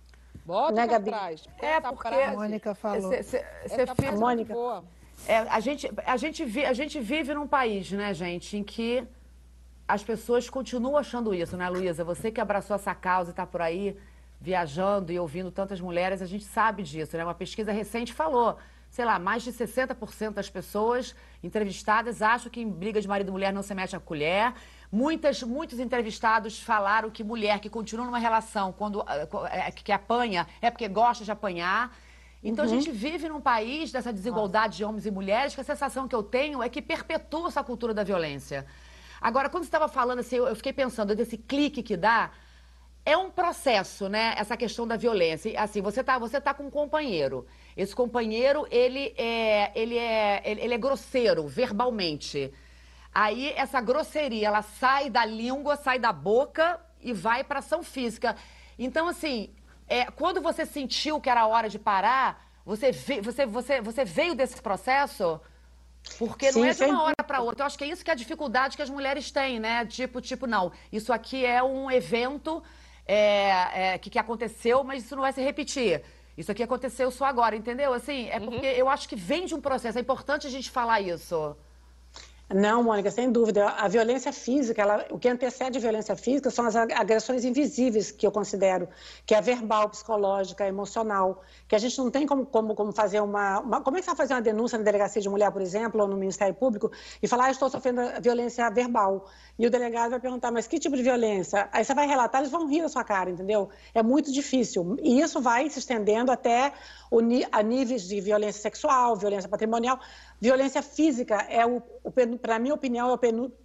Bota 0.46 0.72
né, 0.72 0.86
Gabi? 0.86 1.10
cartaz. 1.10 1.44
É, 1.60 1.80
porque... 1.80 2.08
A 2.08 2.32
Mônica 2.34 2.74
falou. 2.76 3.10
Você 3.10 3.44
fica... 3.96 4.12
Mônica. 4.12 4.54
É, 5.26 5.38
a, 5.38 5.58
gente, 5.58 5.90
a, 6.06 6.16
gente 6.16 6.44
vi, 6.44 6.64
a 6.64 6.72
gente 6.72 7.00
vive 7.00 7.34
num 7.34 7.48
país, 7.48 7.90
né, 7.90 8.14
gente, 8.14 8.56
em 8.56 8.62
que 8.62 9.04
as 9.86 10.02
pessoas 10.02 10.48
continuam 10.48 10.96
achando 10.96 11.34
isso, 11.34 11.56
né, 11.56 11.68
Luísa? 11.68 12.04
Você 12.04 12.30
que 12.30 12.40
abraçou 12.40 12.76
essa 12.76 12.94
causa 12.94 13.30
e 13.30 13.32
está 13.32 13.46
por 13.46 13.60
aí 13.60 13.96
viajando 14.40 15.12
e 15.12 15.18
ouvindo 15.18 15.50
tantas 15.50 15.80
mulheres, 15.80 16.20
a 16.20 16.26
gente 16.26 16.44
sabe 16.44 16.82
disso, 16.82 17.16
né? 17.16 17.24
Uma 17.24 17.34
pesquisa 17.34 17.70
recente 17.70 18.12
falou, 18.12 18.58
sei 18.90 19.04
lá, 19.04 19.18
mais 19.18 19.42
de 19.42 19.52
60% 19.52 20.32
das 20.32 20.50
pessoas 20.50 21.14
entrevistadas 21.42 22.20
acham 22.20 22.50
que 22.50 22.60
em 22.60 22.68
briga 22.68 23.00
de 23.00 23.06
marido 23.06 23.28
e 23.28 23.30
mulher 23.30 23.52
não 23.52 23.62
se 23.62 23.74
mete 23.74 23.94
a 23.94 24.00
colher. 24.00 24.52
Muitas, 24.90 25.42
muitos 25.42 25.78
entrevistados 25.78 26.60
falaram 26.60 27.08
que 27.08 27.22
mulher 27.22 27.60
que 27.60 27.70
continua 27.70 28.04
numa 28.04 28.18
relação 28.18 28.72
quando 28.72 29.04
é, 29.50 29.70
que 29.70 29.92
apanha 29.92 30.46
é 30.60 30.70
porque 30.70 30.88
gosta 30.88 31.24
de 31.24 31.30
apanhar. 31.30 31.96
Então 32.42 32.64
uhum. 32.64 32.70
a 32.70 32.74
gente 32.74 32.90
vive 32.90 33.28
num 33.28 33.40
país 33.40 33.92
dessa 33.92 34.12
desigualdade 34.12 34.66
Nossa. 34.66 34.76
de 34.76 34.84
homens 34.84 35.06
e 35.06 35.10
mulheres 35.10 35.54
que 35.54 35.60
a 35.60 35.64
sensação 35.64 36.08
que 36.08 36.14
eu 36.14 36.22
tenho 36.22 36.62
é 36.62 36.68
que 36.68 36.82
perpetua 36.82 37.48
essa 37.48 37.62
cultura 37.62 37.94
da 37.94 38.02
violência. 38.02 38.66
Agora, 39.22 39.48
quando 39.48 39.62
você 39.62 39.68
estava 39.68 39.86
falando 39.86 40.18
assim, 40.18 40.36
eu 40.36 40.56
fiquei 40.56 40.72
pensando 40.72 41.14
desse 41.14 41.38
clique 41.38 41.80
que 41.80 41.96
dá. 41.96 42.32
É 43.04 43.16
um 43.16 43.30
processo, 43.30 44.08
né? 44.08 44.34
Essa 44.36 44.56
questão 44.56 44.86
da 44.86 44.96
violência. 44.96 45.60
Assim, 45.60 45.80
você 45.80 46.02
tá, 46.02 46.18
você 46.18 46.40
tá 46.40 46.52
com 46.52 46.64
um 46.64 46.70
companheiro. 46.70 47.46
Esse 47.76 47.94
companheiro, 47.94 48.66
ele 48.70 49.14
é, 49.16 49.70
ele 49.74 49.96
é, 49.96 50.42
ele 50.44 50.74
é 50.74 50.78
grosseiro, 50.78 51.46
verbalmente. 51.46 52.52
Aí 53.14 53.52
essa 53.56 53.80
grosseria, 53.80 54.48
ela 54.48 54.62
sai 54.62 55.08
da 55.08 55.24
língua, 55.24 55.76
sai 55.76 55.98
da 55.98 56.12
boca 56.12 56.80
e 57.00 57.12
vai 57.12 57.44
para 57.44 57.60
ação 57.60 57.82
física. 57.82 58.34
Então, 58.78 59.06
assim, 59.06 59.54
é, 59.86 60.06
quando 60.06 60.40
você 60.40 60.66
sentiu 60.66 61.20
que 61.20 61.30
era 61.30 61.46
hora 61.46 61.68
de 61.68 61.78
parar, 61.78 62.44
você, 62.64 62.92
você, 62.92 63.46
você, 63.46 63.80
você 63.80 64.04
veio 64.04 64.34
desse 64.34 64.60
processo? 64.60 65.40
Porque 66.18 66.52
Sim, 66.52 66.60
não 66.60 66.66
é 66.66 66.74
de 66.74 66.84
uma 66.84 67.02
hora 67.04 67.24
para 67.24 67.40
outra. 67.40 67.62
Eu 67.62 67.66
acho 67.66 67.78
que 67.78 67.84
é 67.84 67.86
isso 67.86 68.04
que 68.04 68.10
é 68.10 68.14
a 68.14 68.16
dificuldade 68.16 68.76
que 68.76 68.82
as 68.82 68.90
mulheres 68.90 69.30
têm, 69.30 69.60
né? 69.60 69.86
Tipo, 69.86 70.20
tipo, 70.20 70.46
não, 70.46 70.72
isso 70.92 71.12
aqui 71.12 71.44
é 71.44 71.62
um 71.62 71.90
evento 71.90 72.62
é, 73.06 73.94
é, 73.94 73.98
que, 73.98 74.10
que 74.10 74.18
aconteceu, 74.18 74.82
mas 74.84 75.04
isso 75.04 75.14
não 75.14 75.22
vai 75.22 75.32
se 75.32 75.40
repetir. 75.40 76.02
Isso 76.36 76.50
aqui 76.50 76.62
aconteceu 76.62 77.10
só 77.10 77.26
agora, 77.26 77.54
entendeu? 77.54 77.92
Assim, 77.92 78.28
é 78.28 78.38
uhum. 78.38 78.46
porque 78.46 78.66
uhum. 78.66 78.72
eu 78.72 78.88
acho 78.88 79.08
que 79.08 79.16
vem 79.16 79.44
de 79.44 79.54
um 79.54 79.60
processo. 79.60 79.98
É 79.98 80.00
importante 80.00 80.46
a 80.46 80.50
gente 80.50 80.70
falar 80.70 81.00
isso. 81.00 81.56
Não, 82.50 82.82
Mônica, 82.82 83.10
sem 83.10 83.30
dúvida. 83.30 83.66
A 83.68 83.88
violência 83.88 84.30
física, 84.32 84.82
ela, 84.82 85.06
o 85.10 85.18
que 85.18 85.26
antecede 85.28 85.78
a 85.78 85.80
violência 85.80 86.14
física 86.14 86.50
são 86.50 86.66
as 86.66 86.76
agressões 86.76 87.44
invisíveis, 87.44 88.10
que 88.10 88.26
eu 88.26 88.30
considero, 88.30 88.88
que 89.24 89.34
é 89.34 89.40
verbal, 89.40 89.88
psicológica, 89.88 90.66
emocional, 90.66 91.42
que 91.66 91.74
a 91.74 91.78
gente 91.78 91.96
não 91.96 92.10
tem 92.10 92.26
como, 92.26 92.44
como, 92.44 92.74
como 92.74 92.92
fazer 92.92 93.20
uma, 93.20 93.60
uma, 93.60 93.80
Como 93.80 93.96
é 93.96 94.00
que 94.00 94.04
você 94.04 94.10
vai 94.10 94.16
fazer 94.16 94.34
uma 94.34 94.42
denúncia 94.42 94.76
na 94.76 94.84
delegacia 94.84 95.22
de 95.22 95.28
mulher, 95.30 95.50
por 95.50 95.62
exemplo, 95.62 96.02
ou 96.02 96.06
no 96.08 96.16
Ministério 96.16 96.54
Público, 96.54 96.90
e 97.22 97.26
falar, 97.26 97.46
ah, 97.46 97.50
estou 97.50 97.70
sofrendo 97.70 98.02
violência 98.20 98.68
verbal. 98.70 99.26
E 99.58 99.66
o 99.66 99.70
delegado 99.70 100.10
vai 100.10 100.20
perguntar, 100.20 100.50
mas 100.50 100.66
que 100.66 100.78
tipo 100.78 100.96
de 100.96 101.02
violência? 101.02 101.68
Aí 101.72 101.84
você 101.84 101.94
vai 101.94 102.06
relatar, 102.06 102.42
eles 102.42 102.50
vão 102.50 102.66
rir 102.66 102.82
da 102.82 102.88
sua 102.88 103.04
cara, 103.04 103.30
entendeu? 103.30 103.70
É 103.94 104.02
muito 104.02 104.30
difícil. 104.30 104.96
E 105.02 105.20
isso 105.20 105.40
vai 105.40 105.70
se 105.70 105.78
estendendo 105.78 106.30
até 106.30 106.72
o, 107.10 107.20
a 107.50 107.62
níveis 107.62 108.02
de 108.02 108.20
violência 108.20 108.60
sexual, 108.60 109.16
violência 109.16 109.48
patrimonial. 109.48 109.98
Violência 110.42 110.82
física 110.82 111.36
é 111.48 111.64
o, 111.64 111.80
o 112.02 112.10
para 112.36 112.58
minha 112.58 112.74
opinião, 112.74 113.08
é 113.10 113.12
o 113.12 113.18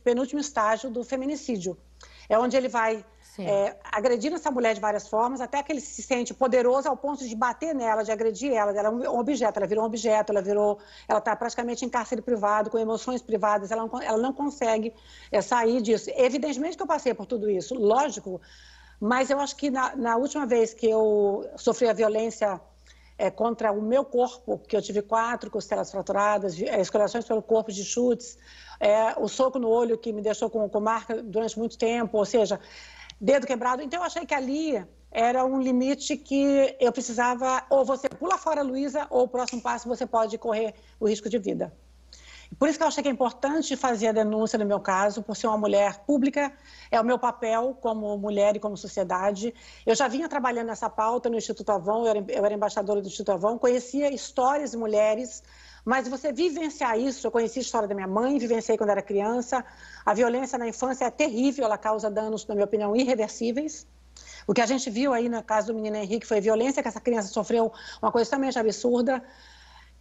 penúltimo 0.03 0.39
estágio 0.39 0.91
do 0.91 1.03
feminicídio. 1.03 1.75
É 2.29 2.37
onde 2.37 2.55
ele 2.55 2.67
vai 2.67 3.03
é, 3.39 3.75
agredindo 3.91 4.35
essa 4.35 4.51
mulher 4.51 4.75
de 4.75 4.79
várias 4.79 5.07
formas, 5.07 5.41
até 5.41 5.63
que 5.63 5.71
ele 5.71 5.81
se 5.81 6.03
sente 6.03 6.35
poderoso 6.35 6.87
ao 6.87 6.95
ponto 6.95 7.27
de 7.27 7.35
bater 7.35 7.73
nela, 7.73 8.03
de 8.03 8.11
agredir 8.11 8.53
ela. 8.53 8.77
Ela 8.77 8.89
é 8.89 9.09
um 9.09 9.17
objeto, 9.17 9.57
ela 9.57 9.65
virou 9.65 9.83
um 9.83 9.87
objeto, 9.87 10.31
ela 10.31 10.39
virou, 10.39 10.77
ela 11.07 11.17
está 11.17 11.35
praticamente 11.35 11.83
em 11.83 11.89
cárcere 11.89 12.21
privado, 12.21 12.69
com 12.69 12.77
emoções 12.77 13.23
privadas, 13.23 13.71
ela 13.71 13.87
não, 13.87 13.99
ela 13.99 14.17
não 14.19 14.31
consegue 14.31 14.93
é, 15.31 15.41
sair 15.41 15.81
disso. 15.81 16.11
Evidentemente 16.15 16.77
que 16.77 16.83
eu 16.83 16.87
passei 16.87 17.11
por 17.11 17.25
tudo 17.25 17.49
isso, 17.49 17.73
lógico, 17.73 18.39
mas 18.99 19.31
eu 19.31 19.39
acho 19.39 19.55
que 19.55 19.71
na, 19.71 19.95
na 19.95 20.15
última 20.15 20.45
vez 20.45 20.75
que 20.75 20.87
eu 20.87 21.49
sofri 21.55 21.89
a 21.89 21.93
violência 21.93 22.61
é, 23.17 23.31
contra 23.31 23.71
o 23.71 23.81
meu 23.81 24.05
corpo, 24.05 24.59
que 24.59 24.75
eu 24.75 24.81
tive 24.81 25.01
quatro 25.01 25.49
costelas 25.49 25.89
fraturadas, 25.91 26.61
é, 26.61 26.79
escoriações 26.79 27.25
pelo 27.25 27.41
corpo 27.41 27.71
de 27.71 27.83
chutes, 27.83 28.37
é, 28.79 29.13
o 29.17 29.27
soco 29.27 29.57
no 29.57 29.69
olho 29.69 29.97
que 29.97 30.13
me 30.13 30.21
deixou 30.21 30.49
com, 30.49 30.69
com 30.69 30.79
marca 30.79 31.21
durante 31.23 31.57
muito 31.57 31.77
tempo, 31.77 32.17
ou 32.17 32.25
seja, 32.25 32.59
dedo 33.19 33.47
quebrado. 33.47 33.81
Então 33.81 33.99
eu 33.99 34.05
achei 34.05 34.25
que 34.25 34.33
ali 34.33 34.85
era 35.11 35.43
um 35.43 35.59
limite 35.59 36.15
que 36.15 36.75
eu 36.79 36.91
precisava, 36.91 37.63
ou 37.69 37.83
você 37.83 38.07
pula 38.07 38.37
fora, 38.37 38.61
Luísa, 38.61 39.07
ou 39.09 39.23
o 39.23 39.27
próximo 39.27 39.61
passo 39.61 39.87
você 39.87 40.05
pode 40.05 40.37
correr 40.37 40.75
o 40.99 41.07
risco 41.07 41.29
de 41.29 41.39
vida. 41.39 41.73
Por 42.59 42.67
isso 42.67 42.77
que 42.77 42.83
eu 42.83 42.87
achei 42.87 43.03
que 43.03 43.09
é 43.09 43.11
importante 43.11 43.75
fazer 43.75 44.07
a 44.07 44.11
denúncia 44.11 44.57
no 44.57 44.65
meu 44.65 44.79
caso, 44.79 45.21
por 45.21 45.35
ser 45.35 45.47
uma 45.47 45.57
mulher 45.57 45.99
pública, 46.05 46.51
é 46.89 46.99
o 46.99 47.03
meu 47.03 47.19
papel 47.19 47.77
como 47.79 48.17
mulher 48.17 48.55
e 48.55 48.59
como 48.59 48.75
sociedade. 48.75 49.53
Eu 49.85 49.95
já 49.95 50.07
vinha 50.07 50.27
trabalhando 50.27 50.67
nessa 50.67 50.89
pauta 50.89 51.29
no 51.29 51.37
Instituto 51.37 51.71
Avon, 51.71 52.05
eu 52.05 52.09
era, 52.09 52.25
eu 52.29 52.45
era 52.45 52.53
embaixadora 52.55 52.99
do 52.99 53.07
Instituto 53.07 53.31
Avon, 53.31 53.59
conhecia 53.59 54.11
histórias 54.11 54.71
de 54.71 54.77
mulheres, 54.77 55.43
mas 55.85 56.07
você 56.07 56.33
vivenciar 56.33 56.99
isso, 56.99 57.27
eu 57.27 57.31
conheci 57.31 57.59
a 57.59 57.61
história 57.61 57.87
da 57.87 57.93
minha 57.93 58.07
mãe, 58.07 58.37
vivenciei 58.39 58.77
quando 58.77 58.89
era 58.89 59.01
criança. 59.01 59.63
A 60.05 60.13
violência 60.13 60.57
na 60.57 60.67
infância 60.67 61.05
é 61.05 61.11
terrível, 61.11 61.63
ela 61.63 61.77
causa 61.77 62.09
danos, 62.09 62.45
na 62.47 62.55
minha 62.55 62.65
opinião, 62.65 62.95
irreversíveis. 62.95 63.87
O 64.47 64.53
que 64.53 64.61
a 64.61 64.65
gente 64.65 64.89
viu 64.89 65.13
aí 65.13 65.29
na 65.29 65.43
casa 65.43 65.67
do 65.67 65.75
menino 65.75 65.95
Henrique 65.95 66.25
foi 66.25 66.41
violência 66.41 66.81
que 66.81 66.89
essa 66.89 66.99
criança 66.99 67.29
sofreu, 67.29 67.71
uma 68.01 68.11
coisa 68.11 68.23
extremamente 68.23 68.57
absurda. 68.57 69.23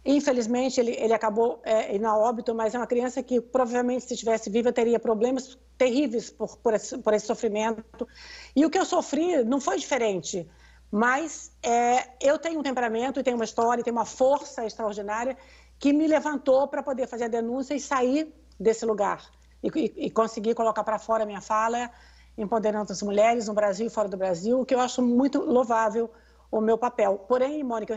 Infelizmente, 0.09 0.79
ele, 0.79 0.91
ele 0.91 1.13
acabou 1.13 1.59
é, 1.65 1.99
na 1.99 2.17
óbito, 2.17 2.55
mas 2.55 2.73
é 2.73 2.77
uma 2.77 2.87
criança 2.87 3.21
que 3.21 3.41
provavelmente, 3.41 4.05
se 4.05 4.13
estivesse 4.13 4.49
viva, 4.49 4.71
teria 4.71 4.97
problemas 4.97 5.59
terríveis 5.77 6.29
por, 6.29 6.55
por, 6.59 6.73
esse, 6.73 6.97
por 6.99 7.13
esse 7.13 7.25
sofrimento. 7.25 8.07
E 8.55 8.65
o 8.65 8.69
que 8.69 8.79
eu 8.79 8.85
sofri 8.85 9.43
não 9.43 9.59
foi 9.59 9.77
diferente, 9.77 10.49
mas 10.89 11.51
é, 11.61 12.07
eu 12.21 12.39
tenho 12.39 12.61
um 12.61 12.63
temperamento, 12.63 13.21
tenho 13.21 13.35
uma 13.35 13.43
história, 13.43 13.83
tenho 13.83 13.97
uma 13.97 14.05
força 14.05 14.65
extraordinária 14.65 15.35
que 15.77 15.91
me 15.91 16.07
levantou 16.07 16.69
para 16.69 16.81
poder 16.81 17.05
fazer 17.05 17.25
a 17.25 17.27
denúncia 17.27 17.75
e 17.75 17.79
sair 17.79 18.33
desse 18.57 18.85
lugar 18.85 19.29
e, 19.61 19.67
e, 19.75 20.05
e 20.05 20.09
conseguir 20.09 20.55
colocar 20.55 20.85
para 20.85 20.97
fora 20.97 21.23
a 21.23 21.25
minha 21.25 21.41
fala, 21.41 21.91
empoderando 22.37 22.93
as 22.93 23.01
mulheres 23.01 23.49
no 23.49 23.53
Brasil 23.53 23.87
e 23.87 23.89
fora 23.89 24.07
do 24.07 24.15
Brasil, 24.15 24.61
o 24.61 24.65
que 24.65 24.73
eu 24.73 24.79
acho 24.79 25.01
muito 25.01 25.41
louvável 25.41 26.09
o 26.51 26.61
meu 26.61 26.77
papel. 26.77 27.25
Porém, 27.27 27.63
Mônica, 27.63 27.95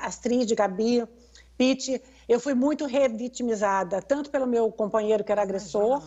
Astrid, 0.00 0.54
Gabi, 0.54 1.06
Pete, 1.56 2.02
eu 2.28 2.40
fui 2.40 2.54
muito 2.54 2.86
revitimizada, 2.86 4.00
tanto 4.00 4.30
pelo 4.30 4.46
meu 4.46 4.70
companheiro 4.72 5.22
que 5.22 5.30
era 5.30 5.42
agressor, 5.42 6.02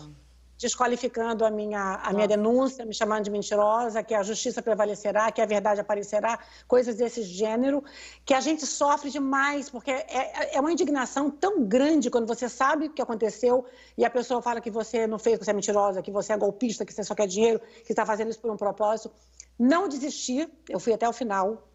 desqualificando 0.58 1.44
a 1.44 1.52
minha, 1.52 1.96
a 1.96 2.14
minha 2.14 2.28
denúncia, 2.28 2.86
me 2.86 2.94
chamando 2.94 3.26
de 3.26 3.30
mentirosa, 3.30 4.02
que 4.02 4.14
a 4.14 4.24
justiça 4.24 4.62
prevalecerá, 4.62 5.32
que 5.32 5.42
a 5.42 5.46
verdade 5.46 5.82
aparecerá, 5.82 6.40
coisas 6.68 6.96
desse 6.96 7.24
gênero, 7.24 7.84
que 8.24 8.34
a 8.34 8.40
gente 8.40 8.66
sofre 8.66 9.10
demais, 9.10 9.70
porque 9.70 9.92
é, 9.92 10.56
é 10.56 10.60
uma 10.60 10.72
indignação 10.72 11.30
tão 11.30 11.66
grande 11.66 12.10
quando 12.10 12.26
você 12.26 12.48
sabe 12.48 12.86
o 12.86 12.90
que 12.90 13.02
aconteceu 13.02 13.66
e 13.98 14.06
a 14.06 14.10
pessoa 14.10 14.42
fala 14.42 14.62
que 14.62 14.72
você 14.72 15.06
não 15.06 15.20
fez, 15.20 15.38
que 15.38 15.46
você 15.46 15.52
é 15.52 15.54
mentirosa, 15.54 16.02
que 16.02 16.12
você 16.12 16.32
é 16.32 16.38
golpista, 16.38 16.86
que 16.86 16.94
você 16.94 17.04
só 17.04 17.14
quer 17.14 17.28
dinheiro, 17.28 17.60
que 17.86 17.92
está 17.92 18.06
fazendo 18.06 18.30
isso 18.30 18.40
por 18.40 18.50
um 18.50 18.58
propósito. 18.58 19.12
Não 19.58 19.88
desisti, 19.88 20.48
eu 20.70 20.80
fui 20.80 20.94
até 20.94 21.08
o 21.08 21.14
final. 21.14 21.68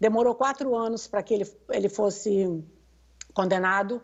Demorou 0.00 0.34
quatro 0.34 0.76
anos 0.76 1.06
para 1.06 1.22
que 1.22 1.34
ele, 1.34 1.56
ele 1.70 1.88
fosse 1.88 2.64
condenado. 3.32 4.02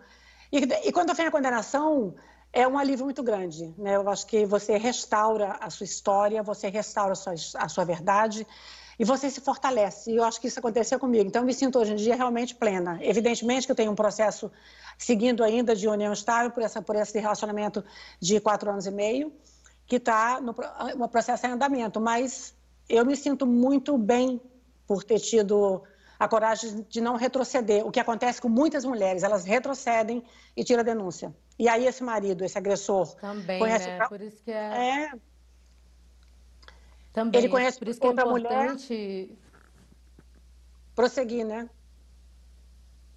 E, 0.51 0.59
e 0.59 0.93
quando 0.93 1.15
vem 1.15 1.27
a 1.27 1.31
condenação, 1.31 2.15
é 2.53 2.69
um 2.69 2.79
alívio 2.79 3.05
muito 3.05 3.23
grande. 3.23 3.75
Né? 3.79 3.97
Eu 3.97 4.09
acho 4.09 4.27
que 4.27 4.45
você 4.45 4.77
restaura 4.77 5.57
a 5.61 5.71
sua 5.71 5.85
história, 5.85 6.43
você 6.43 6.69
restaura 6.69 7.13
a 7.13 7.15
sua, 7.15 7.35
a 7.57 7.69
sua 7.69 7.85
verdade 7.85 8.47
e 8.99 9.05
você 9.05 9.31
se 9.31 9.41
fortalece. 9.41 10.13
E 10.13 10.17
eu 10.17 10.25
acho 10.25 10.41
que 10.41 10.47
isso 10.47 10.59
aconteceu 10.59 10.99
comigo. 10.99 11.27
Então, 11.27 11.43
eu 11.43 11.47
me 11.47 11.55
sinto 11.55 11.79
hoje 11.79 11.93
em 11.93 11.97
dia 11.97 12.15
realmente 12.15 12.55
plena. 12.55 12.99
Evidentemente 13.01 13.67
que 13.67 13.73
eu 13.73 13.77
tenho 13.77 13.91
um 13.91 13.95
processo 13.95 14.53
seguindo 14.99 15.43
ainda 15.43 15.75
de 15.75 15.89
união 15.89 16.13
estável 16.13 16.51
por, 16.51 16.63
essa, 16.63 16.83
por 16.83 16.95
esse 16.95 17.19
relacionamento 17.19 17.83
de 18.21 18.39
quatro 18.39 18.71
anos 18.71 18.87
e 18.87 18.91
meio, 18.91 19.33
que 19.87 19.97
está 19.97 20.41
no 20.41 20.55
um 20.97 21.09
processo 21.09 21.47
em 21.47 21.51
andamento, 21.51 22.01
mas 22.01 22.55
eu 22.89 23.05
me 23.05 23.17
sinto 23.17 23.47
muito 23.47 23.97
bem 23.97 24.41
por 24.87 25.03
ter 25.05 25.19
tido 25.19 25.83
a 26.19 26.29
coragem 26.29 26.87
de 26.89 27.01
não 27.01 27.17
retroceder. 27.17 27.87
O 27.87 27.91
que 27.91 27.99
acontece 27.99 28.41
com 28.41 28.49
muitas 28.49 28.85
mulheres, 28.85 29.23
elas 29.23 29.45
retrocedem 29.45 30.23
e 30.57 30.63
tiram 30.63 30.81
a 30.81 30.85
denúncia. 30.85 31.35
E 31.59 31.69
aí 31.69 31.87
esse 31.87 32.03
marido, 32.03 32.45
esse 32.45 32.57
agressor, 32.57 33.15
também, 33.17 33.59
conhece 33.59 33.89
né? 33.89 34.07
Por 34.09 34.21
isso 34.21 34.43
que 34.45 34.51
é... 34.51 35.07
é... 35.07 35.13
Também, 37.13 37.41
ele 37.41 37.49
conhece 37.49 37.79
por 37.79 37.89
isso 37.89 38.01
que 38.01 38.07
é 38.07 38.11
importante... 38.11 38.93
mulher. 38.93 39.29
Prosseguir, 40.95 41.45
né? 41.45 41.69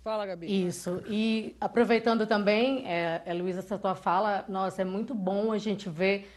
Fala, 0.04 0.26
Gabi. 0.26 0.68
Isso. 0.68 1.02
E 1.08 1.56
aproveitando 1.60 2.28
também, 2.28 2.88
é, 2.88 3.22
é, 3.26 3.34
Luísa, 3.34 3.60
essa 3.60 3.78
tua 3.78 3.96
fala, 3.96 4.46
nossa, 4.48 4.82
é 4.82 4.86
muito 4.86 5.16
bom 5.16 5.52
a 5.52 5.58
gente 5.58 5.90
ver 5.90 6.32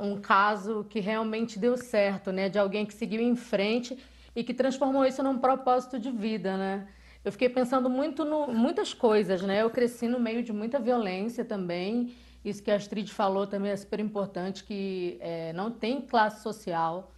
um 0.00 0.20
caso 0.20 0.84
que 0.88 0.98
realmente 0.98 1.58
deu 1.58 1.76
certo, 1.76 2.32
né? 2.32 2.48
De 2.48 2.58
alguém 2.58 2.86
que 2.86 2.94
seguiu 2.94 3.20
em 3.20 3.36
frente 3.36 3.98
e 4.34 4.42
que 4.42 4.54
transformou 4.54 5.04
isso 5.04 5.22
num 5.22 5.38
propósito 5.38 5.98
de 5.98 6.10
vida, 6.10 6.56
né? 6.56 6.88
Eu 7.24 7.30
fiquei 7.30 7.48
pensando 7.48 7.90
muito 7.90 8.24
no 8.24 8.46
muitas 8.48 8.94
coisas, 8.94 9.42
né? 9.42 9.62
Eu 9.62 9.70
cresci 9.70 10.08
no 10.08 10.18
meio 10.18 10.42
de 10.42 10.52
muita 10.52 10.78
violência 10.78 11.44
também. 11.44 12.14
Isso 12.42 12.62
que 12.62 12.70
a 12.70 12.76
Astrid 12.76 13.12
falou 13.12 13.46
também 13.46 13.70
é 13.70 13.76
super 13.76 14.00
importante, 14.00 14.64
que 14.64 15.18
é, 15.20 15.52
não 15.52 15.70
tem 15.70 16.00
classe 16.00 16.42
social. 16.42 17.12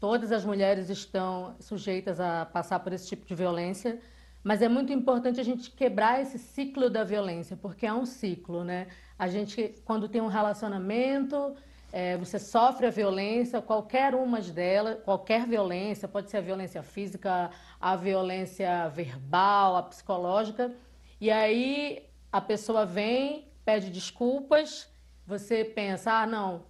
Todas 0.00 0.32
as 0.32 0.44
mulheres 0.44 0.88
estão 0.88 1.54
sujeitas 1.60 2.18
a 2.18 2.46
passar 2.46 2.80
por 2.80 2.92
esse 2.92 3.06
tipo 3.06 3.26
de 3.26 3.34
violência. 3.34 4.00
Mas 4.42 4.60
é 4.60 4.68
muito 4.68 4.92
importante 4.92 5.38
a 5.38 5.44
gente 5.44 5.70
quebrar 5.70 6.20
esse 6.20 6.38
ciclo 6.38 6.90
da 6.90 7.04
violência, 7.04 7.56
porque 7.56 7.86
é 7.86 7.92
um 7.92 8.04
ciclo, 8.04 8.64
né? 8.64 8.88
A 9.16 9.28
gente, 9.28 9.74
quando 9.84 10.08
tem 10.08 10.20
um 10.20 10.26
relacionamento, 10.26 11.54
é, 11.92 12.16
você 12.16 12.38
sofre 12.38 12.86
a 12.86 12.90
violência, 12.90 13.60
qualquer 13.60 14.14
uma 14.14 14.40
delas, 14.40 14.98
qualquer 15.04 15.46
violência, 15.46 16.08
pode 16.08 16.30
ser 16.30 16.38
a 16.38 16.40
violência 16.40 16.82
física, 16.82 17.50
a 17.78 17.94
violência 17.94 18.88
verbal, 18.88 19.76
a 19.76 19.82
psicológica, 19.82 20.72
e 21.20 21.30
aí 21.30 22.08
a 22.32 22.40
pessoa 22.40 22.86
vem, 22.86 23.46
pede 23.62 23.90
desculpas, 23.90 24.90
você 25.26 25.64
pensa, 25.64 26.10
ah, 26.12 26.26
não, 26.26 26.62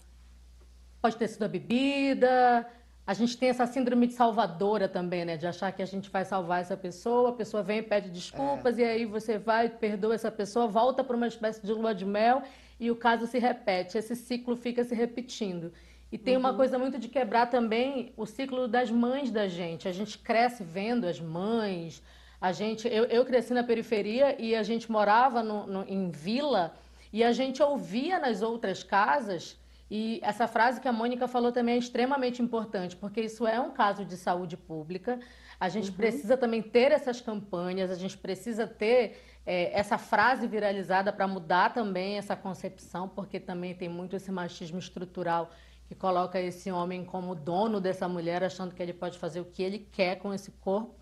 pode 1.00 1.16
ter 1.16 1.28
sido 1.28 1.44
a 1.44 1.48
bebida. 1.48 2.66
A 3.06 3.14
gente 3.14 3.36
tem 3.36 3.48
essa 3.48 3.66
síndrome 3.66 4.06
de 4.06 4.14
salvadora 4.14 4.88
também, 4.88 5.24
né? 5.24 5.36
De 5.36 5.46
achar 5.46 5.72
que 5.72 5.82
a 5.82 5.86
gente 5.86 6.10
vai 6.10 6.24
salvar 6.24 6.60
essa 6.60 6.76
pessoa, 6.76 7.30
a 7.30 7.32
pessoa 7.32 7.62
vem 7.62 7.78
e 7.78 7.82
pede 7.82 8.10
desculpas, 8.10 8.78
é. 8.78 8.82
e 8.82 8.84
aí 8.84 9.04
você 9.06 9.38
vai, 9.38 9.68
perdoa 9.68 10.14
essa 10.14 10.30
pessoa, 10.30 10.66
volta 10.66 11.02
para 11.02 11.16
uma 11.16 11.26
espécie 11.26 11.64
de 11.64 11.72
lua 11.72 11.94
de 11.94 12.04
mel 12.04 12.42
e 12.82 12.90
o 12.90 12.96
caso 12.96 13.28
se 13.28 13.38
repete, 13.38 13.96
esse 13.96 14.16
ciclo 14.16 14.56
fica 14.56 14.82
se 14.82 14.92
repetindo. 14.92 15.72
E 16.10 16.18
tem 16.18 16.34
uhum. 16.34 16.40
uma 16.40 16.54
coisa 16.54 16.76
muito 16.80 16.98
de 16.98 17.06
quebrar 17.06 17.46
também 17.46 18.12
o 18.16 18.26
ciclo 18.26 18.66
das 18.66 18.90
mães 18.90 19.30
da 19.30 19.46
gente. 19.46 19.86
A 19.86 19.92
gente 19.92 20.18
cresce 20.18 20.64
vendo 20.64 21.06
as 21.06 21.20
mães. 21.20 22.02
A 22.40 22.50
gente, 22.50 22.88
eu, 22.88 23.04
eu 23.04 23.24
cresci 23.24 23.54
na 23.54 23.62
periferia 23.62 24.34
e 24.36 24.56
a 24.56 24.64
gente 24.64 24.90
morava 24.90 25.44
no, 25.44 25.64
no, 25.64 25.84
em 25.88 26.10
vila 26.10 26.74
e 27.12 27.22
a 27.22 27.30
gente 27.30 27.62
ouvia 27.62 28.18
nas 28.18 28.42
outras 28.42 28.82
casas. 28.82 29.56
E 29.88 30.18
essa 30.20 30.48
frase 30.48 30.80
que 30.80 30.88
a 30.88 30.92
Mônica 30.92 31.28
falou 31.28 31.52
também 31.52 31.76
é 31.76 31.78
extremamente 31.78 32.42
importante, 32.42 32.96
porque 32.96 33.20
isso 33.20 33.46
é 33.46 33.60
um 33.60 33.70
caso 33.70 34.04
de 34.04 34.16
saúde 34.16 34.56
pública. 34.56 35.20
A 35.62 35.68
gente 35.68 35.90
uhum. 35.90 35.96
precisa 35.96 36.36
também 36.36 36.60
ter 36.60 36.90
essas 36.90 37.20
campanhas, 37.20 37.88
a 37.88 37.94
gente 37.94 38.18
precisa 38.18 38.66
ter 38.66 39.16
é, 39.46 39.78
essa 39.78 39.96
frase 39.96 40.44
viralizada 40.48 41.12
para 41.12 41.28
mudar 41.28 41.72
também 41.72 42.18
essa 42.18 42.34
concepção, 42.34 43.08
porque 43.08 43.38
também 43.38 43.72
tem 43.72 43.88
muito 43.88 44.16
esse 44.16 44.32
machismo 44.32 44.80
estrutural 44.80 45.52
que 45.86 45.94
coloca 45.94 46.40
esse 46.40 46.68
homem 46.72 47.04
como 47.04 47.32
dono 47.36 47.80
dessa 47.80 48.08
mulher, 48.08 48.42
achando 48.42 48.74
que 48.74 48.82
ele 48.82 48.92
pode 48.92 49.16
fazer 49.20 49.38
o 49.38 49.44
que 49.44 49.62
ele 49.62 49.78
quer 49.78 50.16
com 50.16 50.34
esse 50.34 50.50
corpo. 50.50 50.96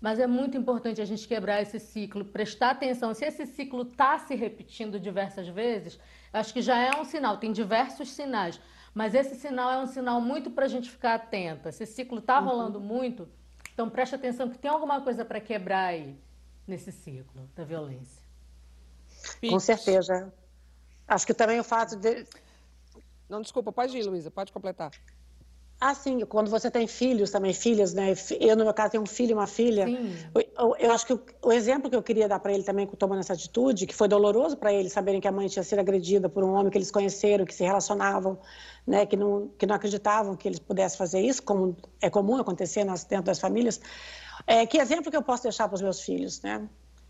Mas 0.00 0.18
é 0.18 0.26
muito 0.26 0.56
importante 0.56 1.02
a 1.02 1.04
gente 1.04 1.28
quebrar 1.28 1.60
esse 1.60 1.78
ciclo, 1.78 2.24
prestar 2.24 2.70
atenção. 2.70 3.12
Se 3.12 3.26
esse 3.26 3.44
ciclo 3.44 3.82
está 3.82 4.18
se 4.18 4.34
repetindo 4.34 4.98
diversas 4.98 5.46
vezes, 5.46 6.00
acho 6.32 6.54
que 6.54 6.62
já 6.62 6.78
é 6.78 6.98
um 6.98 7.04
sinal, 7.04 7.36
tem 7.36 7.52
diversos 7.52 8.08
sinais. 8.12 8.58
Mas 8.94 9.14
esse 9.14 9.34
sinal 9.34 9.70
é 9.70 9.78
um 9.78 9.86
sinal 9.86 10.22
muito 10.22 10.50
para 10.50 10.64
a 10.64 10.68
gente 10.68 10.90
ficar 10.90 11.16
atenta. 11.16 11.70
Se 11.70 11.82
esse 11.82 11.92
ciclo 11.92 12.20
está 12.20 12.40
uhum. 12.40 12.46
rolando 12.46 12.80
muito, 12.80 13.28
então 13.76 13.90
preste 13.90 14.14
atenção 14.14 14.48
que 14.48 14.56
tem 14.56 14.70
alguma 14.70 15.02
coisa 15.02 15.22
para 15.22 15.38
quebrar 15.38 15.88
aí 15.88 16.18
nesse 16.66 16.90
ciclo 16.90 17.46
da 17.54 17.62
violência. 17.62 18.22
Com 19.50 19.60
certeza. 19.60 20.32
Acho 21.06 21.26
que 21.26 21.34
também 21.34 21.60
o 21.60 21.64
fato 21.64 21.94
de. 21.94 22.24
Não, 23.28 23.42
desculpa, 23.42 23.70
pode 23.70 23.94
ir, 23.98 24.02
Luísa, 24.02 24.30
pode 24.30 24.50
completar. 24.50 24.90
Ah, 25.78 25.94
sim, 25.94 26.20
quando 26.24 26.50
você 26.50 26.70
tem 26.70 26.86
filhos 26.86 27.30
também, 27.30 27.52
filhas, 27.52 27.92
né? 27.92 28.14
Eu, 28.40 28.56
no 28.56 28.64
meu 28.64 28.72
caso, 28.72 28.92
tenho 28.92 29.02
um 29.02 29.06
filho 29.06 29.32
e 29.32 29.34
uma 29.34 29.46
filha. 29.46 29.86
Eu, 30.34 30.74
eu, 30.78 30.90
acho 30.90 31.06
que 31.06 31.12
o, 31.12 31.20
o, 31.42 31.52
exemplo 31.52 31.90
que 31.90 31.96
eu 31.96 32.02
queria 32.02 32.26
dar 32.26 32.38
para 32.38 32.50
ele 32.50 32.62
também, 32.62 32.86
tomando 32.86 33.20
essa 33.20 33.34
atitude, 33.34 33.86
que 33.86 33.94
foi 33.94 34.08
doloroso 34.08 34.56
para 34.56 34.72
eles 34.72 34.92
saberem 34.92 35.20
que 35.20 35.28
a 35.28 35.32
mãe 35.32 35.48
tinha 35.48 35.62
sido 35.62 35.78
agredida 35.78 36.30
por 36.30 36.42
um 36.42 36.54
homem 36.54 36.70
que 36.70 36.78
eles 36.78 36.90
conheceram, 36.90 37.44
que 37.44 37.54
se 37.54 37.62
relacionavam, 37.62 38.38
né? 38.86 39.04
Que 39.04 39.18
não, 39.18 39.48
que 39.58 39.66
não 39.66 39.74
acreditavam 39.74 40.34
que 40.34 40.48
eles 40.48 40.58
pudessem 40.58 40.96
fazer 40.96 41.20
isso, 41.20 41.42
como 41.42 41.76
é 42.00 42.08
comum 42.08 42.36
acontecer 42.36 42.82
nas, 42.82 43.04
dentro 43.04 43.26
das 43.26 43.38
famílias. 43.38 43.78
É, 44.46 44.64
que 44.64 44.78
exemplo 44.78 45.10
que 45.10 45.16
eu 45.16 45.22
posso 45.22 45.42
deixar 45.42 45.68
para 45.68 45.74
os 45.74 45.82
meus 45.82 46.00
filhos, 46.00 46.40
né? 46.40 46.66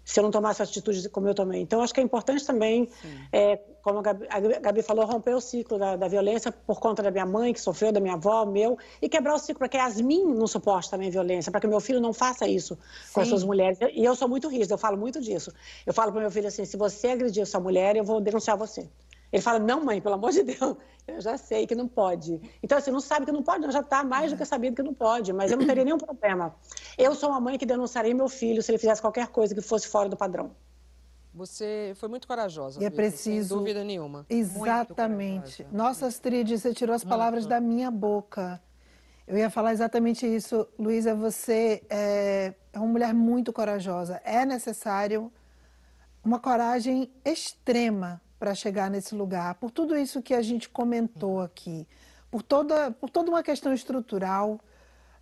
Se 0.06 0.20
eu 0.20 0.22
não 0.22 0.30
tomasse 0.30 0.62
atitude 0.62 1.08
como 1.08 1.26
eu 1.26 1.34
tomei. 1.34 1.60
Então, 1.60 1.82
acho 1.82 1.92
que 1.92 1.98
é 1.98 2.02
importante 2.02 2.46
também, 2.46 2.88
é, 3.32 3.58
como 3.82 3.98
a 3.98 4.02
Gabi, 4.02 4.26
a 4.30 4.40
Gabi, 4.60 4.80
falou, 4.80 5.04
romper 5.04 5.34
o 5.34 5.40
ciclo 5.40 5.78
da, 5.78 5.96
da, 5.96 6.06
violência 6.06 6.52
por 6.52 6.78
conta 6.78 7.02
da 7.02 7.10
minha 7.10 7.26
mãe, 7.26 7.52
que 7.52 7.60
sofreu, 7.60 7.90
da 7.90 7.98
minha 7.98 8.14
avó, 8.14 8.46
meu, 8.46 8.78
e 9.02 9.08
quebrar 9.08 9.34
o 9.34 9.38
ciclo 9.38 9.58
para 9.58 9.68
que 9.68 9.76
Yasmin 9.76 10.25
não 10.25 10.46
suporte 10.46 10.88
também 10.88 11.10
violência, 11.10 11.50
para 11.50 11.60
que 11.60 11.66
meu 11.66 11.80
filho 11.80 12.00
não 12.00 12.12
faça 12.12 12.46
isso 12.46 12.76
Sim. 12.76 13.14
com 13.14 13.20
as 13.20 13.28
suas 13.28 13.42
mulheres. 13.42 13.78
E 13.92 14.04
eu 14.04 14.14
sou 14.14 14.28
muito 14.28 14.48
rígida, 14.48 14.75
eu 14.75 14.78
falo 14.78 14.96
muito 14.96 15.20
disso. 15.20 15.52
Eu 15.84 15.92
falo 15.92 16.12
para 16.12 16.20
meu 16.20 16.30
filho 16.30 16.46
assim: 16.46 16.64
se 16.64 16.76
você 16.76 17.08
agredir 17.08 17.44
sua 17.44 17.60
mulher, 17.60 17.96
eu 17.96 18.04
vou 18.04 18.20
denunciar 18.20 18.56
você. 18.56 18.88
Ele 19.33 19.42
fala, 19.42 19.59
não, 19.59 19.85
mãe, 19.85 20.00
pelo 20.00 20.14
amor 20.14 20.30
de 20.30 20.42
Deus, 20.42 20.76
eu 21.06 21.21
já 21.21 21.37
sei 21.37 21.66
que 21.66 21.75
não 21.75 21.88
pode. 21.88 22.40
Então, 22.62 22.78
assim, 22.78 22.90
não 22.90 23.00
sabe 23.00 23.26
que 23.26 23.33
não 23.33 23.42
pode, 23.42 23.61
não, 23.61 23.71
já 23.71 23.80
está 23.80 24.04
mais 24.04 24.30
do 24.30 24.38
que 24.38 24.45
sabido 24.45 24.76
que 24.76 24.83
não 24.83 24.95
pode, 24.95 25.33
mas 25.33 25.50
eu 25.50 25.59
não 25.59 25.66
teria 25.66 25.85
nenhum 25.85 25.99
problema. 25.99 26.54
Eu 26.97 27.14
sou 27.14 27.30
uma 27.30 27.40
mãe 27.40 27.59
que 27.59 27.66
denunciaria 27.66 28.14
meu 28.14 28.28
filho 28.28 28.62
se 28.62 28.71
ele 28.71 28.78
fizesse 28.78 29.00
qualquer 29.00 29.28
coisa 29.28 29.54
que 29.54 29.61
fosse 29.61 29.88
fora 29.88 30.09
do 30.09 30.16
padrão. 30.16 30.52
Você 31.35 31.92
foi 31.97 32.09
muito 32.09 32.26
corajosa. 32.26 32.83
E 32.83 32.87
é 32.87 32.90
preciso. 32.90 33.49
Sem 33.49 33.59
dúvida 33.59 33.85
nenhuma. 33.85 34.25
Exatamente. 34.28 35.66
Nossa, 35.71 36.06
Astrid, 36.06 36.56
você 36.56 36.73
tirou 36.73 36.97
as 36.97 37.04
palavras 37.04 37.45
da 37.45 37.61
minha 37.61 37.90
boca. 37.90 38.61
Eu 39.26 39.37
ia 39.37 39.50
falar 39.50 39.73
exatamente 39.73 40.26
isso. 40.26 40.66
Luísa, 40.78 41.14
você 41.14 41.83
é, 41.90 42.54
é 42.73 42.78
uma 42.78 42.87
mulher 42.87 43.12
muito 43.12 43.52
corajosa. 43.52 44.18
É 44.25 44.47
necessário 44.47 45.30
uma 46.25 46.38
coragem 46.38 47.12
extrema 47.23 48.23
para 48.38 48.54
chegar 48.54 48.90
nesse 48.90 49.14
lugar, 49.14 49.54
por 49.54 49.70
tudo 49.70 49.96
isso 49.96 50.22
que 50.22 50.34
a 50.34 50.42
gente 50.42 50.68
comentou 50.68 51.40
aqui, 51.40 51.86
por 52.30 52.42
toda, 52.42 52.90
por 52.90 53.08
toda 53.08 53.30
uma 53.30 53.42
questão 53.42 53.72
estrutural, 53.72 54.60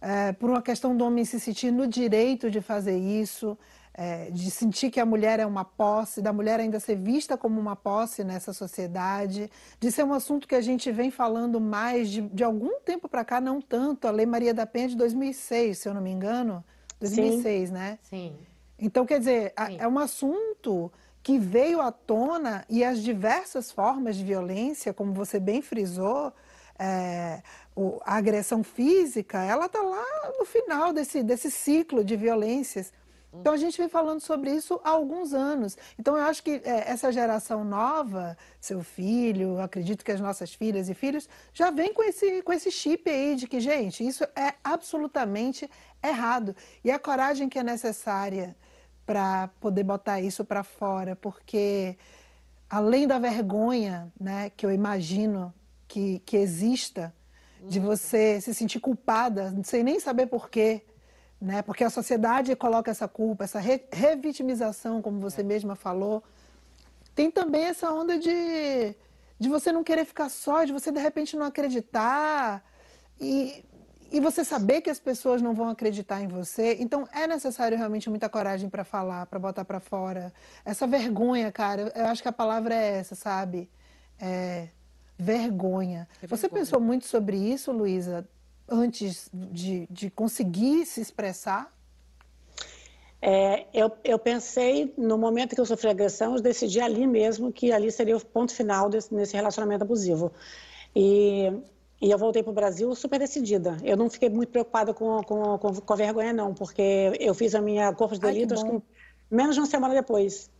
é, 0.00 0.32
por 0.32 0.50
uma 0.50 0.60
questão 0.60 0.96
do 0.96 1.04
homem 1.04 1.24
se 1.24 1.38
sentir 1.38 1.70
no 1.70 1.86
direito 1.86 2.50
de 2.50 2.60
fazer 2.60 2.98
isso, 2.98 3.56
é, 3.96 4.28
de 4.30 4.50
sentir 4.50 4.90
que 4.90 4.98
a 4.98 5.06
mulher 5.06 5.38
é 5.38 5.46
uma 5.46 5.64
posse, 5.64 6.20
da 6.20 6.32
mulher 6.32 6.58
ainda 6.58 6.80
ser 6.80 6.96
vista 6.96 7.38
como 7.38 7.60
uma 7.60 7.76
posse 7.76 8.24
nessa 8.24 8.52
sociedade, 8.52 9.48
de 9.78 9.92
ser 9.92 10.04
um 10.04 10.12
assunto 10.12 10.48
que 10.48 10.54
a 10.56 10.60
gente 10.60 10.90
vem 10.90 11.10
falando 11.10 11.60
mais 11.60 12.10
de, 12.10 12.20
de 12.22 12.42
algum 12.42 12.80
tempo 12.80 13.08
para 13.08 13.24
cá, 13.24 13.40
não 13.40 13.62
tanto. 13.62 14.08
A 14.08 14.10
Lei 14.10 14.26
Maria 14.26 14.52
da 14.52 14.66
Penha 14.66 14.86
é 14.86 14.88
de 14.88 14.96
2006, 14.96 15.78
se 15.78 15.88
eu 15.88 15.94
não 15.94 16.00
me 16.00 16.10
engano. 16.10 16.64
2006, 17.00 17.68
Sim. 17.68 17.74
né? 17.74 17.98
Sim. 18.02 18.36
Então, 18.78 19.06
quer 19.06 19.20
dizer, 19.20 19.52
é 19.78 19.86
um 19.86 19.98
assunto 19.98 20.90
que 21.24 21.38
veio 21.38 21.80
à 21.80 21.90
tona 21.90 22.66
e 22.68 22.84
as 22.84 23.02
diversas 23.02 23.72
formas 23.72 24.14
de 24.14 24.22
violência, 24.22 24.92
como 24.92 25.14
você 25.14 25.40
bem 25.40 25.62
frisou, 25.62 26.30
é, 26.78 27.42
o, 27.74 27.98
a 28.04 28.16
agressão 28.16 28.62
física, 28.62 29.42
ela 29.42 29.64
está 29.64 29.80
lá 29.80 30.04
no 30.38 30.44
final 30.44 30.92
desse, 30.92 31.22
desse 31.22 31.50
ciclo 31.50 32.04
de 32.04 32.14
violências. 32.14 32.92
Então 33.32 33.54
a 33.54 33.56
gente 33.56 33.78
vem 33.78 33.88
falando 33.88 34.20
sobre 34.20 34.50
isso 34.50 34.78
há 34.84 34.90
alguns 34.90 35.32
anos. 35.32 35.78
Então 35.98 36.14
eu 36.14 36.24
acho 36.24 36.42
que 36.42 36.60
é, 36.62 36.90
essa 36.90 37.10
geração 37.10 37.64
nova, 37.64 38.36
seu 38.60 38.82
filho, 38.82 39.58
acredito 39.62 40.04
que 40.04 40.12
as 40.12 40.20
nossas 40.20 40.52
filhas 40.52 40.90
e 40.90 40.94
filhos, 40.94 41.26
já 41.54 41.70
vem 41.70 41.94
com 41.94 42.02
esse, 42.02 42.42
com 42.42 42.52
esse 42.52 42.70
chip 42.70 43.08
aí 43.08 43.34
de 43.34 43.48
que, 43.48 43.60
gente, 43.60 44.06
isso 44.06 44.24
é 44.36 44.52
absolutamente 44.62 45.70
errado. 46.02 46.54
E 46.84 46.90
a 46.90 46.98
coragem 46.98 47.48
que 47.48 47.58
é 47.58 47.62
necessária 47.62 48.54
para 49.06 49.48
poder 49.60 49.84
botar 49.84 50.20
isso 50.20 50.44
para 50.44 50.62
fora, 50.62 51.14
porque 51.16 51.96
além 52.68 53.06
da 53.06 53.18
vergonha, 53.18 54.12
né, 54.18 54.50
que 54.50 54.64
eu 54.64 54.72
imagino 54.72 55.52
que, 55.86 56.20
que 56.20 56.36
exista, 56.36 57.14
de 57.68 57.80
você 57.80 58.40
se 58.40 58.52
sentir 58.52 58.80
culpada, 58.80 59.54
sem 59.64 59.82
nem 59.82 59.98
saber 59.98 60.26
por 60.26 60.50
quê, 60.50 60.82
né? 61.40 61.62
Porque 61.62 61.84
a 61.84 61.90
sociedade 61.90 62.54
coloca 62.56 62.90
essa 62.90 63.08
culpa, 63.08 63.44
essa 63.44 63.58
re 63.58 63.82
revitimização, 63.92 65.00
como 65.00 65.20
você 65.20 65.42
mesma 65.42 65.74
falou. 65.74 66.22
Tem 67.14 67.30
também 67.30 67.64
essa 67.64 67.92
onda 67.92 68.18
de, 68.18 68.94
de 69.38 69.48
você 69.48 69.72
não 69.72 69.84
querer 69.84 70.04
ficar 70.04 70.28
só, 70.28 70.64
de 70.64 70.72
você 70.72 70.90
de 70.90 71.00
repente 71.00 71.36
não 71.36 71.46
acreditar 71.46 72.64
e, 73.20 73.64
e 74.14 74.20
você 74.20 74.44
saber 74.44 74.80
que 74.80 74.88
as 74.88 75.00
pessoas 75.00 75.42
não 75.42 75.54
vão 75.54 75.68
acreditar 75.68 76.22
em 76.22 76.28
você. 76.28 76.76
Então 76.78 77.04
é 77.12 77.26
necessário 77.26 77.76
realmente 77.76 78.08
muita 78.08 78.28
coragem 78.28 78.70
para 78.70 78.84
falar, 78.84 79.26
para 79.26 79.40
botar 79.40 79.64
para 79.64 79.80
fora. 79.80 80.32
Essa 80.64 80.86
vergonha, 80.86 81.50
cara, 81.50 81.92
eu 81.96 82.06
acho 82.06 82.22
que 82.22 82.28
a 82.28 82.32
palavra 82.32 82.72
é 82.76 82.98
essa, 82.98 83.16
sabe? 83.16 83.68
É, 84.20 84.68
vergonha. 85.18 86.06
É 86.22 86.28
Você 86.28 86.48
pensou 86.48 86.78
muito 86.80 87.06
sobre 87.06 87.36
isso, 87.36 87.72
Luísa, 87.72 88.24
antes 88.68 89.28
de, 89.34 89.88
de 89.90 90.08
conseguir 90.10 90.86
se 90.86 91.00
expressar? 91.00 91.74
É, 93.20 93.66
eu, 93.74 93.90
eu, 94.04 94.16
pensei, 94.16 94.94
no 94.96 95.18
momento 95.18 95.56
que 95.56 95.60
eu 95.60 95.66
sofri 95.66 95.88
agressão, 95.88 96.36
eu 96.36 96.40
decidi 96.40 96.80
ali 96.80 97.04
mesmo 97.04 97.52
que 97.52 97.72
ali 97.72 97.90
seria 97.90 98.16
o 98.16 98.24
ponto 98.24 98.54
final 98.54 98.88
desse, 98.88 99.12
nesse 99.12 99.34
relacionamento 99.34 99.82
abusivo. 99.82 100.30
E, 100.94 101.50
e 102.04 102.10
eu 102.10 102.18
voltei 102.18 102.42
para 102.42 102.50
o 102.50 102.54
Brasil 102.54 102.94
super 102.94 103.18
decidida. 103.18 103.78
Eu 103.82 103.96
não 103.96 104.10
fiquei 104.10 104.28
muito 104.28 104.50
preocupada 104.50 104.92
com, 104.92 105.22
com, 105.22 105.58
com, 105.58 105.74
com, 105.74 105.92
a 105.94 105.96
vergonha, 105.96 106.34
não, 106.34 106.52
porque 106.52 107.16
eu 107.18 107.34
fiz 107.34 107.54
a 107.54 107.62
minha 107.62 107.94
corpo 107.94 108.14
de 108.14 108.20
delito, 108.20 108.54
Ai, 108.54 108.62
que 108.62 108.82
menos 109.30 109.54
de 109.54 109.60
uma 109.62 109.66
semana 109.66 109.94
depois. 109.94 110.50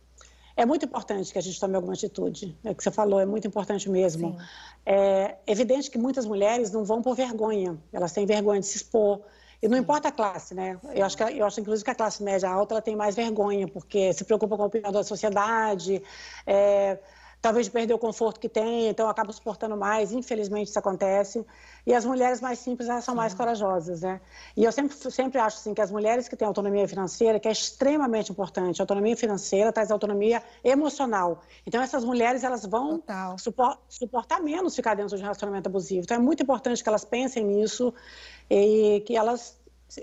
É 0.57 0.65
muito 0.65 0.85
importante 0.85 1.31
que 1.31 1.37
a 1.37 1.41
gente 1.41 1.59
tome 1.59 1.75
alguma 1.75 1.93
atitude. 1.93 2.57
É 2.63 2.71
o 2.71 2.75
que 2.75 2.83
você 2.83 2.89
falou, 2.89 3.19
é 3.19 3.27
muito 3.27 3.45
importante 3.45 3.87
mesmo. 3.87 4.31
Sim. 4.31 4.45
É 4.87 5.35
evidente 5.45 5.91
que 5.91 5.99
muitas 5.99 6.25
mulheres 6.25 6.71
não 6.71 6.83
vão 6.83 6.99
por 6.99 7.15
vergonha. 7.15 7.77
Elas 7.93 8.11
têm 8.11 8.25
vergonha 8.25 8.59
de 8.59 8.65
se 8.65 8.77
expor. 8.77 9.21
E 9.61 9.67
não 9.67 9.77
importa 9.77 10.07
a 10.07 10.11
classe, 10.11 10.55
né? 10.55 10.79
Eu 10.95 11.05
acho, 11.05 11.15
que, 11.15 11.23
eu 11.23 11.45
acho, 11.45 11.59
inclusive, 11.59 11.85
que 11.85 11.91
a 11.91 11.95
classe 11.95 12.23
média 12.23 12.49
alta 12.49 12.73
ela 12.73 12.81
tem 12.81 12.95
mais 12.95 13.15
vergonha, 13.15 13.67
porque 13.67 14.13
se 14.13 14.23
preocupa 14.23 14.57
com 14.57 14.63
a 14.63 14.65
opinião 14.65 14.91
da 14.91 15.03
sociedade, 15.03 16.01
é, 16.47 16.97
talvez 17.41 17.69
perder 17.69 17.93
o 17.93 17.99
conforto 17.99 18.39
que 18.39 18.49
tem, 18.49 18.87
então 18.87 19.07
acaba 19.07 19.31
suportando 19.31 19.77
mais. 19.77 20.11
Infelizmente, 20.11 20.69
isso 20.69 20.79
acontece. 20.79 21.45
E 21.85 21.93
as 21.93 22.03
mulheres 22.03 22.41
mais 22.41 22.59
simples, 22.59 22.89
elas 22.89 23.03
são 23.03 23.13
Sim. 23.13 23.17
mais 23.17 23.33
corajosas, 23.33 24.01
né? 24.01 24.19
E 24.57 24.63
eu 24.63 24.71
sempre, 24.71 24.95
sempre 25.11 25.39
acho 25.39 25.57
assim, 25.57 25.73
que 25.73 25.81
as 25.81 25.91
mulheres 25.91 26.27
que 26.27 26.35
têm 26.35 26.47
autonomia 26.47 26.87
financeira, 26.87 27.39
que 27.39 27.47
é 27.47 27.51
extremamente 27.51 28.31
importante, 28.31 28.81
autonomia 28.81 29.15
financeira 29.15 29.71
traz 29.71 29.91
autonomia 29.91 30.41
emocional. 30.63 31.41
Então, 31.65 31.81
essas 31.81 32.03
mulheres, 32.03 32.43
elas 32.43 32.65
vão 32.65 33.03
supor, 33.37 33.77
suportar 33.87 34.41
menos 34.41 34.75
ficar 34.75 34.95
dentro 34.95 35.15
de 35.15 35.21
um 35.21 35.25
relacionamento 35.25 35.67
abusivo. 35.69 36.01
Então, 36.03 36.17
é 36.17 36.19
muito 36.19 36.41
importante 36.41 36.81
que 36.81 36.89
elas 36.89 37.05
pensem 37.05 37.43
nisso 37.43 37.93
e 38.49 39.03
que 39.05 39.15
elas 39.15 39.57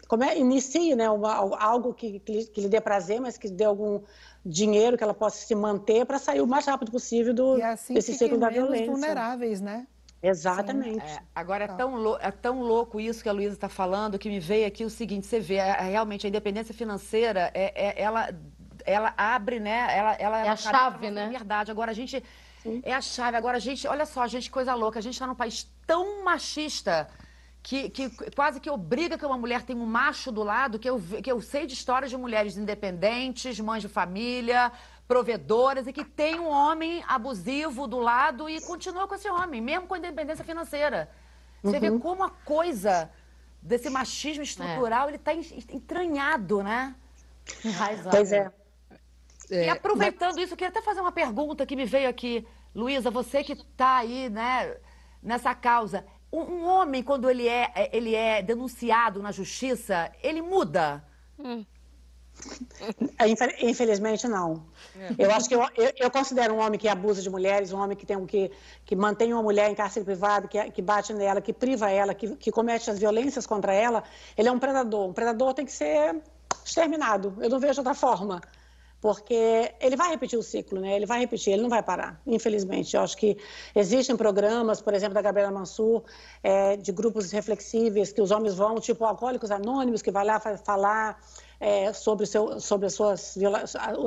como 0.09 0.25
é, 0.25 0.39
inicie 0.39 0.95
né, 0.95 1.11
uma, 1.11 1.35
algo 1.59 1.93
que, 1.93 2.21
que, 2.21 2.47
que, 2.47 2.61
lhe 2.61 2.69
dê 2.69 2.81
prazer, 2.81 3.21
mas 3.21 3.37
que 3.37 3.49
dê 3.49 3.65
algum 3.65 4.01
dinheiro 4.45 4.97
que 4.97 5.05
ela 5.05 5.15
possa 5.15 5.45
se 5.47 5.55
manter 5.55 6.05
para 6.05 6.19
sair 6.19 6.41
o 6.41 6.47
mais 6.47 6.67
rápido 6.67 6.91
possível 6.91 7.33
do, 7.33 7.59
e 7.59 7.63
assim 7.63 7.95
desse 7.95 8.15
ciclo 8.15 8.39
da 8.39 8.49
violência. 8.49 8.87
vulneráveis, 8.87 9.61
né? 9.61 9.87
Exatamente. 10.23 11.05
É, 11.05 11.21
agora 11.35 11.65
é 11.65 11.67
tá. 11.67 11.75
tão, 11.75 12.17
é 12.19 12.31
tão 12.31 12.63
louco 12.63 13.01
isso 13.01 13.23
que 13.23 13.29
a 13.29 13.33
Luísa 13.33 13.55
está 13.55 13.69
falando 13.69 14.19
que 14.19 14.29
me 14.29 14.39
veio 14.39 14.67
aqui 14.67 14.85
o 14.85 14.91
seguinte: 14.91 15.27
você 15.27 15.41
vê, 15.41 15.57
é, 15.57 15.73
realmente 15.81 16.27
a 16.27 16.29
independência 16.29 16.73
financeira, 16.73 17.51
é, 17.53 17.73
é, 17.89 18.03
ela, 18.03 18.33
ela 18.85 19.13
abre, 19.17 19.59
né? 19.59 19.87
Ela, 19.91 20.13
ela 20.15 20.47
é 20.47 20.49
a 20.49 20.57
chave, 20.57 21.11
né? 21.11 21.29
Verdade. 21.29 21.71
Agora 21.73 21.91
a 21.91 21.95
gente. 21.95 22.23
Sim. 22.63 22.81
É 22.85 22.95
a 22.95 23.01
chave. 23.01 23.37
Agora 23.37 23.57
a 23.57 23.61
gente, 23.61 23.89
olha 23.89 24.07
só, 24.07 24.25
gente, 24.29 24.49
coisa 24.49 24.75
louca. 24.75 25.01
A 25.01 25.03
gente 25.03 25.15
está 25.15 25.27
num 25.27 25.35
país 25.35 25.69
tão 25.85 26.25
machista 26.25 27.09
que, 27.62 27.88
que, 27.90 28.11
quase 28.35 28.59
que 28.59 28.69
obriga 28.69 29.16
que 29.16 29.25
uma 29.25 29.38
mulher 29.38 29.62
tenha 29.62 29.78
um 29.78 29.87
macho 29.87 30.33
do 30.33 30.42
lado, 30.42 30.78
que 30.78 30.90
eu, 30.90 31.00
que 31.23 31.31
eu 31.31 31.40
sei 31.40 31.66
de 31.66 31.75
histórias 31.75 32.11
de 32.11 32.16
mulheres 32.16 32.57
independentes, 32.57 33.61
mães 33.61 33.82
de 33.82 33.89
família, 33.89 34.73
provedoras 35.06 35.87
e 35.87 35.93
que 35.93 36.04
tem 36.04 36.41
um 36.41 36.49
homem 36.49 37.04
abusivo 37.06 37.87
do 37.87 37.99
lado 37.99 38.49
e 38.49 38.60
continua 38.63 39.06
com 39.06 39.15
esse 39.15 39.30
homem, 39.30 39.60
mesmo 39.60 39.87
com 39.87 39.97
independência 39.97 40.45
financeira. 40.45 41.08
Você 41.63 41.76
uhum. 41.76 41.80
vê 41.80 41.99
como 42.00 42.25
a 42.25 42.30
coisa 42.30 43.10
desse 43.60 43.89
machismo 43.89 44.43
estrutural, 44.43 45.06
é. 45.06 45.10
ele 45.10 45.17
está 45.17 45.32
entranhado, 45.73 46.63
né? 46.65 46.97
Enraizado. 47.65 48.10
Pois 48.10 48.32
é. 48.32 48.50
E 49.50 49.69
aproveitando 49.69 50.41
isso, 50.41 50.54
eu 50.54 50.56
queria 50.56 50.71
até 50.71 50.82
fazer 50.82 51.00
uma 51.00 51.13
pergunta 51.13 51.67
que 51.67 51.76
me 51.76 51.84
veio 51.84 52.08
aqui. 52.08 52.47
Luísa, 52.75 53.10
você 53.10 53.45
que 53.45 53.52
está 53.52 53.99
aí, 53.99 54.30
né, 54.30 54.76
nessa 55.23 55.54
causa. 55.54 56.04
Um, 56.32 56.64
homem, 56.64 57.02
quando 57.02 57.28
ele 57.28 57.47
é, 57.47 57.90
ele 57.92 58.14
é 58.14 58.42
denunciado 58.42 59.23
na 59.23 59.30
justiça, 59.30 60.10
ele 60.23 60.40
muda? 60.40 61.04
Hum. 61.38 61.64
É, 63.18 63.28
infelizmente, 63.68 64.26
não. 64.26 64.64
Eu 65.18 65.30
acho 65.30 65.49
que 65.49 65.54
eu, 65.54 65.62
eu, 65.76 65.92
eu, 65.97 66.10
considero 66.10 66.54
um 66.54 66.60
homem 66.60 66.78
que 66.78 66.88
abusa 66.88 67.21
de 67.21 67.28
mulheres, 67.28 67.73
um 67.73 67.78
homem 67.78 67.97
que, 67.97 68.06
tem, 68.06 68.16
um, 68.16 68.26
que, 68.26 68.50
que 68.84 68.97
mantém 68.97 69.32
uma 69.32 69.42
mulher 69.42 69.71
em 69.71 69.75
cárcere 69.75 70.04
privado, 70.04 70.49
que, 70.49 70.71
que 70.71 70.82
bate 70.82 71.12
nela, 71.12 71.40
que 71.40 71.52
priva 71.52 71.90
ela, 71.90 72.14
que, 72.14 72.34
que 72.36 72.50
comete 72.50 72.90
as 72.90 72.99
violências 72.99 73.47
contra 73.47 73.75
ela, 73.75 74.02
ele 74.36 74.49
é 74.49 74.52
um 74.52 74.58
predador. 74.58 75.08
Um 75.08 75.12
predador 75.12 75.52
tem 75.54 75.66
que 75.66 75.73
ser 75.73 76.16
exterminado. 76.64 77.36
Eu 77.40 77.50
não 77.50 77.60
vejo 77.60 77.80
outra 77.80 77.95
forma. 77.95 78.40
Porque 79.02 79.75
ele 79.80 79.97
vai 79.97 80.10
repetir 80.10 80.38
o 80.38 80.43
ciclo, 80.45 80.80
né? 80.80 80.95
Ele 80.95 81.06
vai 81.06 81.19
repetir, 81.19 81.52
ele 81.52 81.62
não 81.62 81.69
vai 81.69 81.82
parar, 81.82 82.23
infelizmente. 82.25 82.95
Eu 82.95 83.02
acho 83.02 83.17
que 83.17 83.36
existem 83.75 84.17
programas, 84.17 84.80
por 84.80 84.95
exemplo, 84.95 85.15
da 85.15 85.21
Gabriela 85.21 85.50
Mansur, 85.50 86.04
é, 86.41 86.76
de 86.76 86.93
grupos 86.93 87.32
reflexíveis, 87.32 88.12
que 88.12 88.23
os 88.23 88.30
homens 88.30 88.54
vão, 88.54 88.78
tipo 88.78 89.04
Alcoólicos 89.04 89.50
Anônimos, 89.50 90.02
que 90.02 90.12
vai 90.12 90.25
lá 90.25 90.38
falar 90.38 91.21
é, 91.58 91.93
sobre, 91.93 92.26
seu, 92.26 92.60
sobre 92.60 92.86
as 92.86 92.95
suas 92.95 93.36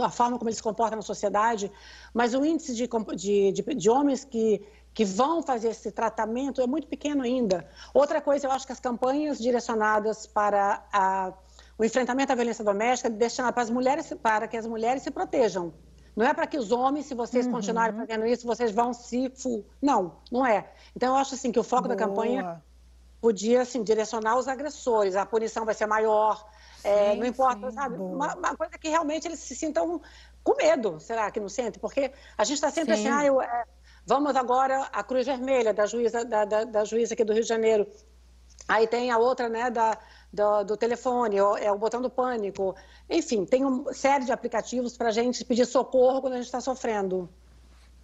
a 0.01 0.10
forma 0.10 0.38
como 0.38 0.49
ele 0.49 0.55
se 0.55 0.63
comporta 0.63 0.95
na 0.95 1.01
sociedade, 1.01 1.69
mas 2.13 2.34
o 2.34 2.45
índice 2.45 2.73
de, 2.73 2.88
de, 3.17 3.51
de, 3.51 3.75
de 3.75 3.89
homens 3.89 4.23
que, 4.23 4.65
que 4.93 5.03
vão 5.03 5.43
fazer 5.43 5.71
esse 5.71 5.91
tratamento 5.91 6.62
é 6.62 6.67
muito 6.67 6.88
pequeno 6.88 7.21
ainda. 7.21 7.67
Outra 7.93 8.21
coisa, 8.21 8.47
eu 8.47 8.51
acho 8.51 8.65
que 8.65 8.71
as 8.71 8.79
campanhas 8.79 9.39
direcionadas 9.39 10.25
para 10.25 10.86
a, 10.93 11.34
o 11.77 11.83
enfrentamento 11.83 12.31
à 12.31 12.35
violência 12.35 12.63
doméstica 12.63 13.09
destinadas 13.09 13.53
para 13.53 13.63
as 13.63 13.69
mulheres, 13.69 14.13
para 14.21 14.47
que 14.47 14.57
as 14.57 14.65
mulheres 14.65 15.03
se 15.03 15.11
protejam. 15.11 15.73
Não 16.15 16.25
é 16.25 16.33
para 16.33 16.47
que 16.47 16.57
os 16.57 16.71
homens, 16.71 17.07
se 17.07 17.13
vocês 17.13 17.45
uhum. 17.45 17.51
continuarem 17.51 17.95
fazendo 17.97 18.25
isso, 18.25 18.47
vocês 18.47 18.71
vão 18.71 18.93
se... 18.93 19.29
Fu... 19.31 19.65
Não, 19.81 20.15
não 20.31 20.45
é. 20.45 20.71
Então, 20.95 21.09
eu 21.13 21.15
acho 21.17 21.35
assim 21.35 21.51
que 21.51 21.59
o 21.59 21.63
foco 21.63 21.83
Boa. 21.83 21.95
da 21.95 22.05
campanha 22.05 22.63
podia 23.19 23.63
assim, 23.63 23.83
direcionar 23.83 24.38
os 24.38 24.47
agressores. 24.47 25.15
A 25.15 25.25
punição 25.25 25.65
vai 25.65 25.73
ser 25.73 25.88
maior, 25.88 26.47
é, 26.83 27.11
sim, 27.11 27.17
não 27.17 27.25
importa, 27.25 27.69
sim, 27.69 27.75
sabe? 27.75 27.95
Uma, 27.95 28.35
uma, 28.35 28.55
coisa 28.55 28.77
que 28.77 28.88
realmente 28.88 29.27
eles 29.27 29.39
se 29.39 29.55
sintam 29.55 29.99
com 30.43 30.55
medo, 30.55 30.99
será 30.99 31.29
que 31.31 31.39
não 31.39 31.49
sentem? 31.49 31.81
Porque 31.81 32.11
a 32.38 32.43
gente 32.43 32.55
está 32.55 32.69
sempre 32.69 32.95
sim. 32.95 33.07
assim, 33.07 33.17
ah, 33.17 33.25
eu, 33.25 33.41
é, 33.41 33.65
vamos 34.05 34.35
agora 34.35 34.88
a 34.93 35.03
Cruz 35.03 35.25
Vermelha, 35.25 35.73
da 35.73 35.88
juíza, 35.88 36.23
da, 36.23 36.45
da, 36.45 36.63
da, 36.63 36.85
juíza 36.85 37.15
aqui 37.15 37.23
do 37.23 37.33
Rio 37.33 37.41
de 37.41 37.49
Janeiro. 37.49 37.88
Aí 38.67 38.88
tem 38.88 39.09
a 39.09 39.17
outra, 39.17 39.49
né, 39.49 39.71
da, 39.71 39.97
do, 40.36 40.63
do 40.63 40.78
telefone, 40.78 41.38
é 41.38 41.71
o 41.71 41.78
botão 41.78 42.02
do 42.02 42.10
pânico. 42.10 42.76
Enfim, 43.10 43.45
tem 43.45 43.63
uma 43.63 43.93
série 43.93 44.26
de 44.26 44.32
aplicativos 44.32 44.98
para 44.98 45.08
a 45.08 45.12
gente 45.12 45.43
pedir 45.45 45.65
socorro 45.65 46.21
quando 46.21 46.34
a 46.34 46.38
gente 46.38 46.45
está 46.45 46.60
sofrendo. 46.60 47.30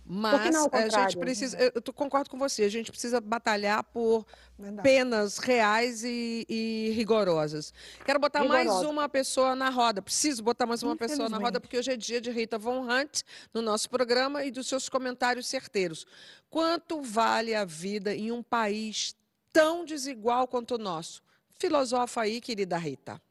Mas 0.04 0.52
não, 0.52 0.68
a 0.72 0.90
gente 0.90 1.18
precisa, 1.18 1.58
eu 1.58 1.94
concordo 1.94 2.30
com 2.30 2.38
você, 2.38 2.64
a 2.64 2.70
gente 2.70 2.92
precisa 2.92 3.22
batalhar 3.22 3.84
por 3.84 4.26
Verdade. 4.58 4.82
penas 4.82 5.38
reais 5.38 6.04
e, 6.04 6.46
e, 6.50 6.92
rigorosas. 6.96 7.74
Quero 8.04 8.20
botar 8.20 8.42
Rigorosa. 8.42 8.64
mais 8.66 8.86
uma 8.86 9.08
pessoa 9.08 9.56
na 9.56 9.70
roda, 9.70 10.02
preciso 10.02 10.44
botar 10.44 10.66
mais 10.66 10.82
uma 10.84 10.98
pessoa 10.98 11.30
na 11.30 11.38
roda, 11.38 11.62
porque 11.62 11.78
hoje 11.78 11.92
é 11.92 11.96
dia 11.96 12.20
de 12.20 12.32
Rita 12.32 12.58
Von 12.58 12.92
Hunt 12.92 13.22
no 13.54 13.62
nosso 13.62 13.90
programa 13.90 14.44
e 14.44 14.52
dos 14.52 14.68
seus 14.68 14.90
comentários 14.90 15.48
certeiros. 15.48 16.06
Quanto 16.50 17.02
vale 17.02 17.56
a 17.56 17.64
vida 17.64 18.14
em 18.14 18.32
um 18.32 18.44
país 18.44 19.16
tão 19.54 19.86
desigual 19.86 20.48
quanto 20.48 20.76
o 20.76 20.78
nosso? 20.80 21.22
Filosofa 21.62 22.22
aí, 22.22 22.42
querida 22.42 22.76
Rita. 22.76 23.22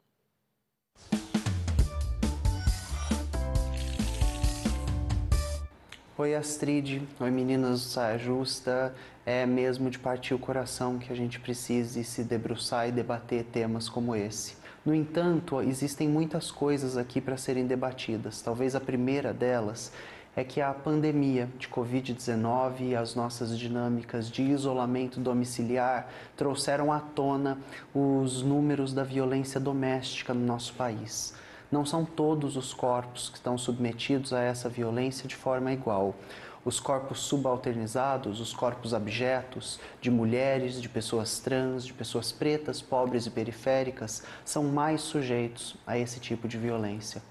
Oi 6.17 6.33
Astrid, 6.33 7.01
oi 7.19 7.29
meninas 7.29 7.81
do 7.81 7.89
Saia 7.89 8.17
Justa. 8.17 8.95
É 9.25 9.45
mesmo 9.45 9.89
de 9.89 9.99
partir 9.99 10.33
o 10.33 10.39
coração 10.39 10.97
que 10.97 11.11
a 11.11 11.15
gente 11.15 11.41
precise 11.41 12.05
se 12.05 12.23
debruçar 12.23 12.87
e 12.87 12.93
debater 12.93 13.43
temas 13.43 13.89
como 13.89 14.15
esse. 14.15 14.55
No 14.85 14.95
entanto, 14.95 15.61
existem 15.61 16.07
muitas 16.07 16.49
coisas 16.49 16.95
aqui 16.95 17.19
para 17.19 17.35
serem 17.35 17.67
debatidas. 17.67 18.41
Talvez 18.41 18.75
a 18.75 18.79
primeira 18.79 19.33
delas 19.33 19.91
é 20.35 20.43
que 20.43 20.61
a 20.61 20.73
pandemia 20.73 21.49
de 21.57 21.67
Covid-19 21.67 22.81
e 22.81 22.95
as 22.95 23.15
nossas 23.15 23.57
dinâmicas 23.57 24.29
de 24.29 24.41
isolamento 24.43 25.19
domiciliar 25.19 26.09
trouxeram 26.37 26.91
à 26.91 26.99
tona 26.99 27.57
os 27.93 28.41
números 28.41 28.93
da 28.93 29.03
violência 29.03 29.59
doméstica 29.59 30.33
no 30.33 30.45
nosso 30.45 30.73
país. 30.73 31.33
Não 31.69 31.85
são 31.85 32.05
todos 32.05 32.55
os 32.55 32.73
corpos 32.73 33.29
que 33.29 33.37
estão 33.37 33.57
submetidos 33.57 34.31
a 34.33 34.41
essa 34.41 34.69
violência 34.69 35.27
de 35.27 35.35
forma 35.35 35.71
igual. 35.71 36.15
Os 36.63 36.79
corpos 36.79 37.21
subalternizados, 37.21 38.39
os 38.39 38.53
corpos 38.53 38.93
abjetos 38.93 39.79
de 39.99 40.11
mulheres, 40.11 40.81
de 40.81 40.87
pessoas 40.87 41.39
trans, 41.39 41.85
de 41.85 41.91
pessoas 41.91 42.31
pretas, 42.31 42.81
pobres 42.81 43.25
e 43.25 43.31
periféricas 43.31 44.23
são 44.45 44.65
mais 44.65 45.01
sujeitos 45.01 45.75
a 45.87 45.97
esse 45.97 46.19
tipo 46.19 46.47
de 46.47 46.57
violência. 46.57 47.21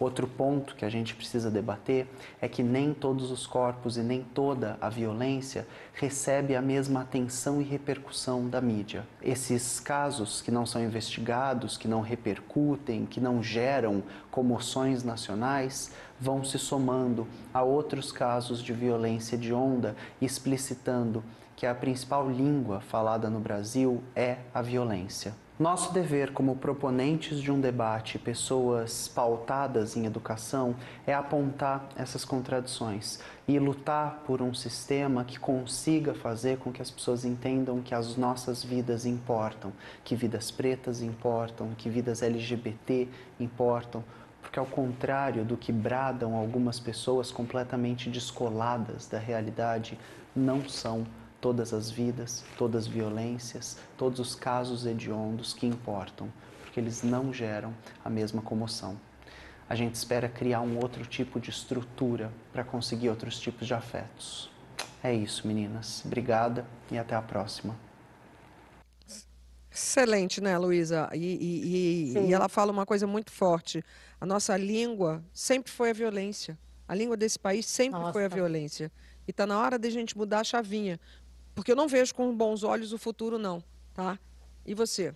Outro 0.00 0.28
ponto 0.28 0.76
que 0.76 0.84
a 0.84 0.88
gente 0.88 1.12
precisa 1.12 1.50
debater 1.50 2.06
é 2.40 2.48
que 2.48 2.62
nem 2.62 2.94
todos 2.94 3.32
os 3.32 3.48
corpos 3.48 3.96
e 3.96 4.00
nem 4.00 4.22
toda 4.22 4.78
a 4.80 4.88
violência 4.88 5.66
recebe 5.92 6.54
a 6.54 6.62
mesma 6.62 7.00
atenção 7.00 7.60
e 7.60 7.64
repercussão 7.64 8.48
da 8.48 8.60
mídia. 8.60 9.04
Esses 9.20 9.80
casos 9.80 10.40
que 10.40 10.52
não 10.52 10.64
são 10.64 10.80
investigados, 10.82 11.76
que 11.76 11.88
não 11.88 12.00
repercutem, 12.00 13.06
que 13.06 13.20
não 13.20 13.42
geram 13.42 14.04
comoções 14.30 15.02
nacionais, 15.02 15.90
vão 16.20 16.44
se 16.44 16.60
somando 16.60 17.26
a 17.52 17.62
outros 17.62 18.12
casos 18.12 18.62
de 18.62 18.72
violência 18.72 19.36
de 19.36 19.52
onda, 19.52 19.96
explicitando 20.20 21.24
que 21.56 21.66
a 21.66 21.74
principal 21.74 22.30
língua 22.30 22.80
falada 22.80 23.28
no 23.28 23.40
Brasil 23.40 24.00
é 24.14 24.38
a 24.54 24.62
violência. 24.62 25.34
Nosso 25.58 25.92
dever 25.92 26.32
como 26.32 26.54
proponentes 26.54 27.40
de 27.40 27.50
um 27.50 27.60
debate, 27.60 28.16
pessoas 28.16 29.08
pautadas 29.08 29.96
em 29.96 30.06
educação, 30.06 30.76
é 31.04 31.12
apontar 31.12 31.88
essas 31.96 32.24
contradições 32.24 33.18
e 33.48 33.58
lutar 33.58 34.22
por 34.24 34.40
um 34.40 34.54
sistema 34.54 35.24
que 35.24 35.36
consiga 35.36 36.14
fazer 36.14 36.58
com 36.58 36.70
que 36.70 36.80
as 36.80 36.92
pessoas 36.92 37.24
entendam 37.24 37.82
que 37.82 37.92
as 37.92 38.16
nossas 38.16 38.62
vidas 38.62 39.04
importam, 39.04 39.72
que 40.04 40.14
vidas 40.14 40.52
pretas 40.52 41.02
importam, 41.02 41.70
que 41.76 41.90
vidas 41.90 42.22
LGBT 42.22 43.08
importam, 43.40 44.04
porque 44.40 44.60
ao 44.60 44.66
contrário 44.66 45.44
do 45.44 45.56
que 45.56 45.72
bradam 45.72 46.36
algumas 46.36 46.78
pessoas 46.78 47.32
completamente 47.32 48.08
descoladas 48.08 49.08
da 49.08 49.18
realidade, 49.18 49.98
não 50.36 50.68
são 50.68 51.04
todas 51.40 51.72
as 51.72 51.90
vidas, 51.90 52.44
todas 52.56 52.84
as 52.84 52.88
violências, 52.88 53.78
todos 53.96 54.18
os 54.18 54.34
casos 54.34 54.86
hediondos 54.86 55.52
que 55.52 55.66
importam, 55.66 56.28
porque 56.62 56.80
eles 56.80 57.02
não 57.02 57.32
geram 57.32 57.74
a 58.04 58.10
mesma 58.10 58.42
comoção. 58.42 58.98
A 59.68 59.74
gente 59.74 59.94
espera 59.94 60.28
criar 60.28 60.62
um 60.62 60.78
outro 60.78 61.04
tipo 61.04 61.38
de 61.38 61.50
estrutura 61.50 62.32
para 62.52 62.64
conseguir 62.64 63.10
outros 63.10 63.38
tipos 63.38 63.66
de 63.66 63.74
afetos. 63.74 64.50
É 65.02 65.14
isso, 65.14 65.46
meninas. 65.46 66.02
Obrigada 66.04 66.66
e 66.90 66.98
até 66.98 67.14
a 67.14 67.22
próxima. 67.22 67.76
Excelente, 69.70 70.40
né, 70.40 70.58
Luísa? 70.58 71.08
E, 71.12 71.18
e, 71.18 72.14
e, 72.16 72.28
e, 72.28 72.34
ela 72.34 72.48
fala 72.48 72.72
uma 72.72 72.84
coisa 72.84 73.06
muito 73.06 73.30
forte. 73.30 73.84
A 74.20 74.26
nossa 74.26 74.56
língua 74.56 75.22
sempre 75.32 75.70
foi 75.70 75.90
a 75.90 75.92
violência. 75.92 76.58
A 76.88 76.94
língua 76.94 77.16
desse 77.16 77.38
país 77.38 77.66
sempre 77.66 78.00
nossa. 78.00 78.12
foi 78.12 78.24
a 78.24 78.28
violência. 78.28 78.90
E 79.26 79.30
está 79.30 79.46
na 79.46 79.60
hora 79.60 79.78
de 79.78 79.86
a 79.86 79.90
gente 79.90 80.16
mudar 80.16 80.40
a 80.40 80.44
chavinha. 80.44 80.98
Porque 81.58 81.72
eu 81.72 81.76
não 81.76 81.88
vejo 81.88 82.14
com 82.14 82.32
bons 82.32 82.62
olhos 82.62 82.92
o 82.92 82.98
futuro, 82.98 83.36
não. 83.36 83.60
Tá? 83.92 84.16
E 84.64 84.74
você? 84.74 85.12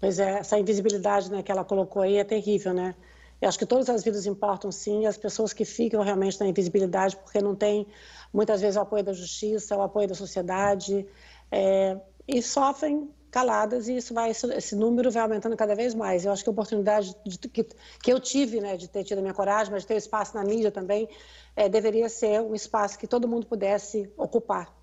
Pois 0.00 0.18
é, 0.18 0.40
essa 0.40 0.58
invisibilidade 0.58 1.30
né, 1.30 1.44
que 1.44 1.52
ela 1.52 1.64
colocou 1.64 2.02
aí 2.02 2.16
é 2.16 2.24
terrível, 2.24 2.74
né? 2.74 2.96
Eu 3.40 3.48
acho 3.48 3.56
que 3.56 3.64
todas 3.64 3.88
as 3.88 4.02
vidas 4.02 4.26
importam 4.26 4.72
sim, 4.72 5.02
e 5.02 5.06
as 5.06 5.16
pessoas 5.16 5.52
que 5.52 5.64
ficam 5.64 6.02
realmente 6.02 6.40
na 6.40 6.48
invisibilidade, 6.48 7.16
porque 7.18 7.40
não 7.40 7.54
tem 7.54 7.86
muitas 8.32 8.60
vezes 8.60 8.76
o 8.76 8.80
apoio 8.80 9.04
da 9.04 9.12
justiça, 9.12 9.76
o 9.76 9.82
apoio 9.82 10.08
da 10.08 10.14
sociedade, 10.16 11.06
é, 11.52 11.96
e 12.26 12.42
sofrem 12.42 13.08
caladas, 13.30 13.86
e 13.86 13.96
isso 13.96 14.12
vai, 14.12 14.32
esse 14.32 14.74
número 14.74 15.08
vai 15.08 15.22
aumentando 15.22 15.56
cada 15.56 15.76
vez 15.76 15.94
mais. 15.94 16.24
Eu 16.24 16.32
acho 16.32 16.42
que 16.42 16.50
a 16.50 16.52
oportunidade 16.52 17.14
de, 17.24 17.38
que, 17.38 17.62
que 17.62 18.12
eu 18.12 18.18
tive, 18.18 18.60
né, 18.60 18.76
de 18.76 18.88
ter 18.88 19.04
tido 19.04 19.18
a 19.18 19.22
minha 19.22 19.34
coragem, 19.34 19.72
mas 19.72 19.82
de 19.82 19.86
ter 19.86 19.98
espaço 19.98 20.34
na 20.34 20.42
mídia 20.42 20.72
também, 20.72 21.08
é, 21.54 21.68
deveria 21.68 22.08
ser 22.08 22.40
um 22.40 22.56
espaço 22.56 22.98
que 22.98 23.06
todo 23.06 23.28
mundo 23.28 23.46
pudesse 23.46 24.12
ocupar. 24.16 24.76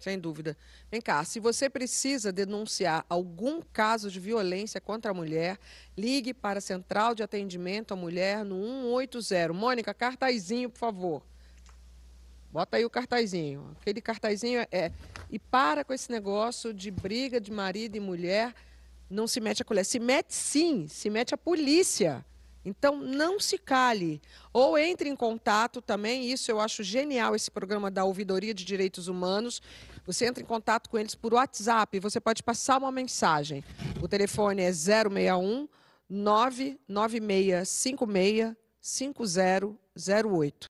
Sem 0.00 0.18
dúvida. 0.18 0.56
Vem 0.90 0.98
cá, 0.98 1.22
se 1.24 1.38
você 1.38 1.68
precisa 1.68 2.32
denunciar 2.32 3.04
algum 3.06 3.60
caso 3.60 4.10
de 4.10 4.18
violência 4.18 4.80
contra 4.80 5.10
a 5.10 5.14
mulher, 5.14 5.58
ligue 5.94 6.32
para 6.32 6.58
a 6.58 6.62
Central 6.62 7.14
de 7.14 7.22
Atendimento 7.22 7.92
à 7.92 7.96
Mulher 7.96 8.42
no 8.42 8.56
180. 8.98 9.52
Mônica, 9.52 9.92
cartazinho, 9.92 10.70
por 10.70 10.78
favor. 10.78 11.22
Bota 12.50 12.78
aí 12.78 12.84
o 12.84 12.90
cartazinho. 12.90 13.76
Aquele 13.78 14.00
cartazinho 14.00 14.66
é. 14.72 14.90
E 15.30 15.38
para 15.38 15.84
com 15.84 15.92
esse 15.92 16.10
negócio 16.10 16.72
de 16.72 16.90
briga 16.90 17.38
de 17.38 17.52
marido 17.52 17.96
e 17.96 18.00
mulher. 18.00 18.54
Não 19.08 19.26
se 19.26 19.38
mete 19.38 19.60
a 19.60 19.64
colher. 19.66 19.84
Se 19.84 20.00
mete 20.00 20.34
sim, 20.34 20.88
se 20.88 21.10
mete 21.10 21.34
a 21.34 21.38
polícia. 21.38 22.24
Então, 22.64 22.96
não 22.96 23.38
se 23.40 23.58
cale. 23.58 24.20
Ou 24.52 24.76
entre 24.76 25.08
em 25.08 25.14
contato 25.16 25.80
também, 25.80 26.30
isso 26.30 26.50
eu 26.50 26.60
acho 26.60 26.82
genial, 26.82 27.34
esse 27.34 27.50
programa 27.50 27.90
da 27.90 28.04
Ouvidoria 28.04 28.52
de 28.52 28.62
Direitos 28.64 29.08
Humanos. 29.08 29.62
Você 30.06 30.26
entra 30.26 30.42
em 30.42 30.46
contato 30.46 30.90
com 30.90 30.98
eles 30.98 31.14
por 31.14 31.32
WhatsApp, 31.34 31.98
você 32.00 32.20
pode 32.20 32.42
passar 32.42 32.78
uma 32.78 32.92
mensagem. 32.92 33.64
O 34.02 34.08
telefone 34.08 34.62
é 34.62 34.72
061 34.72 35.68
99656 36.08 38.56
5008. 38.80 40.68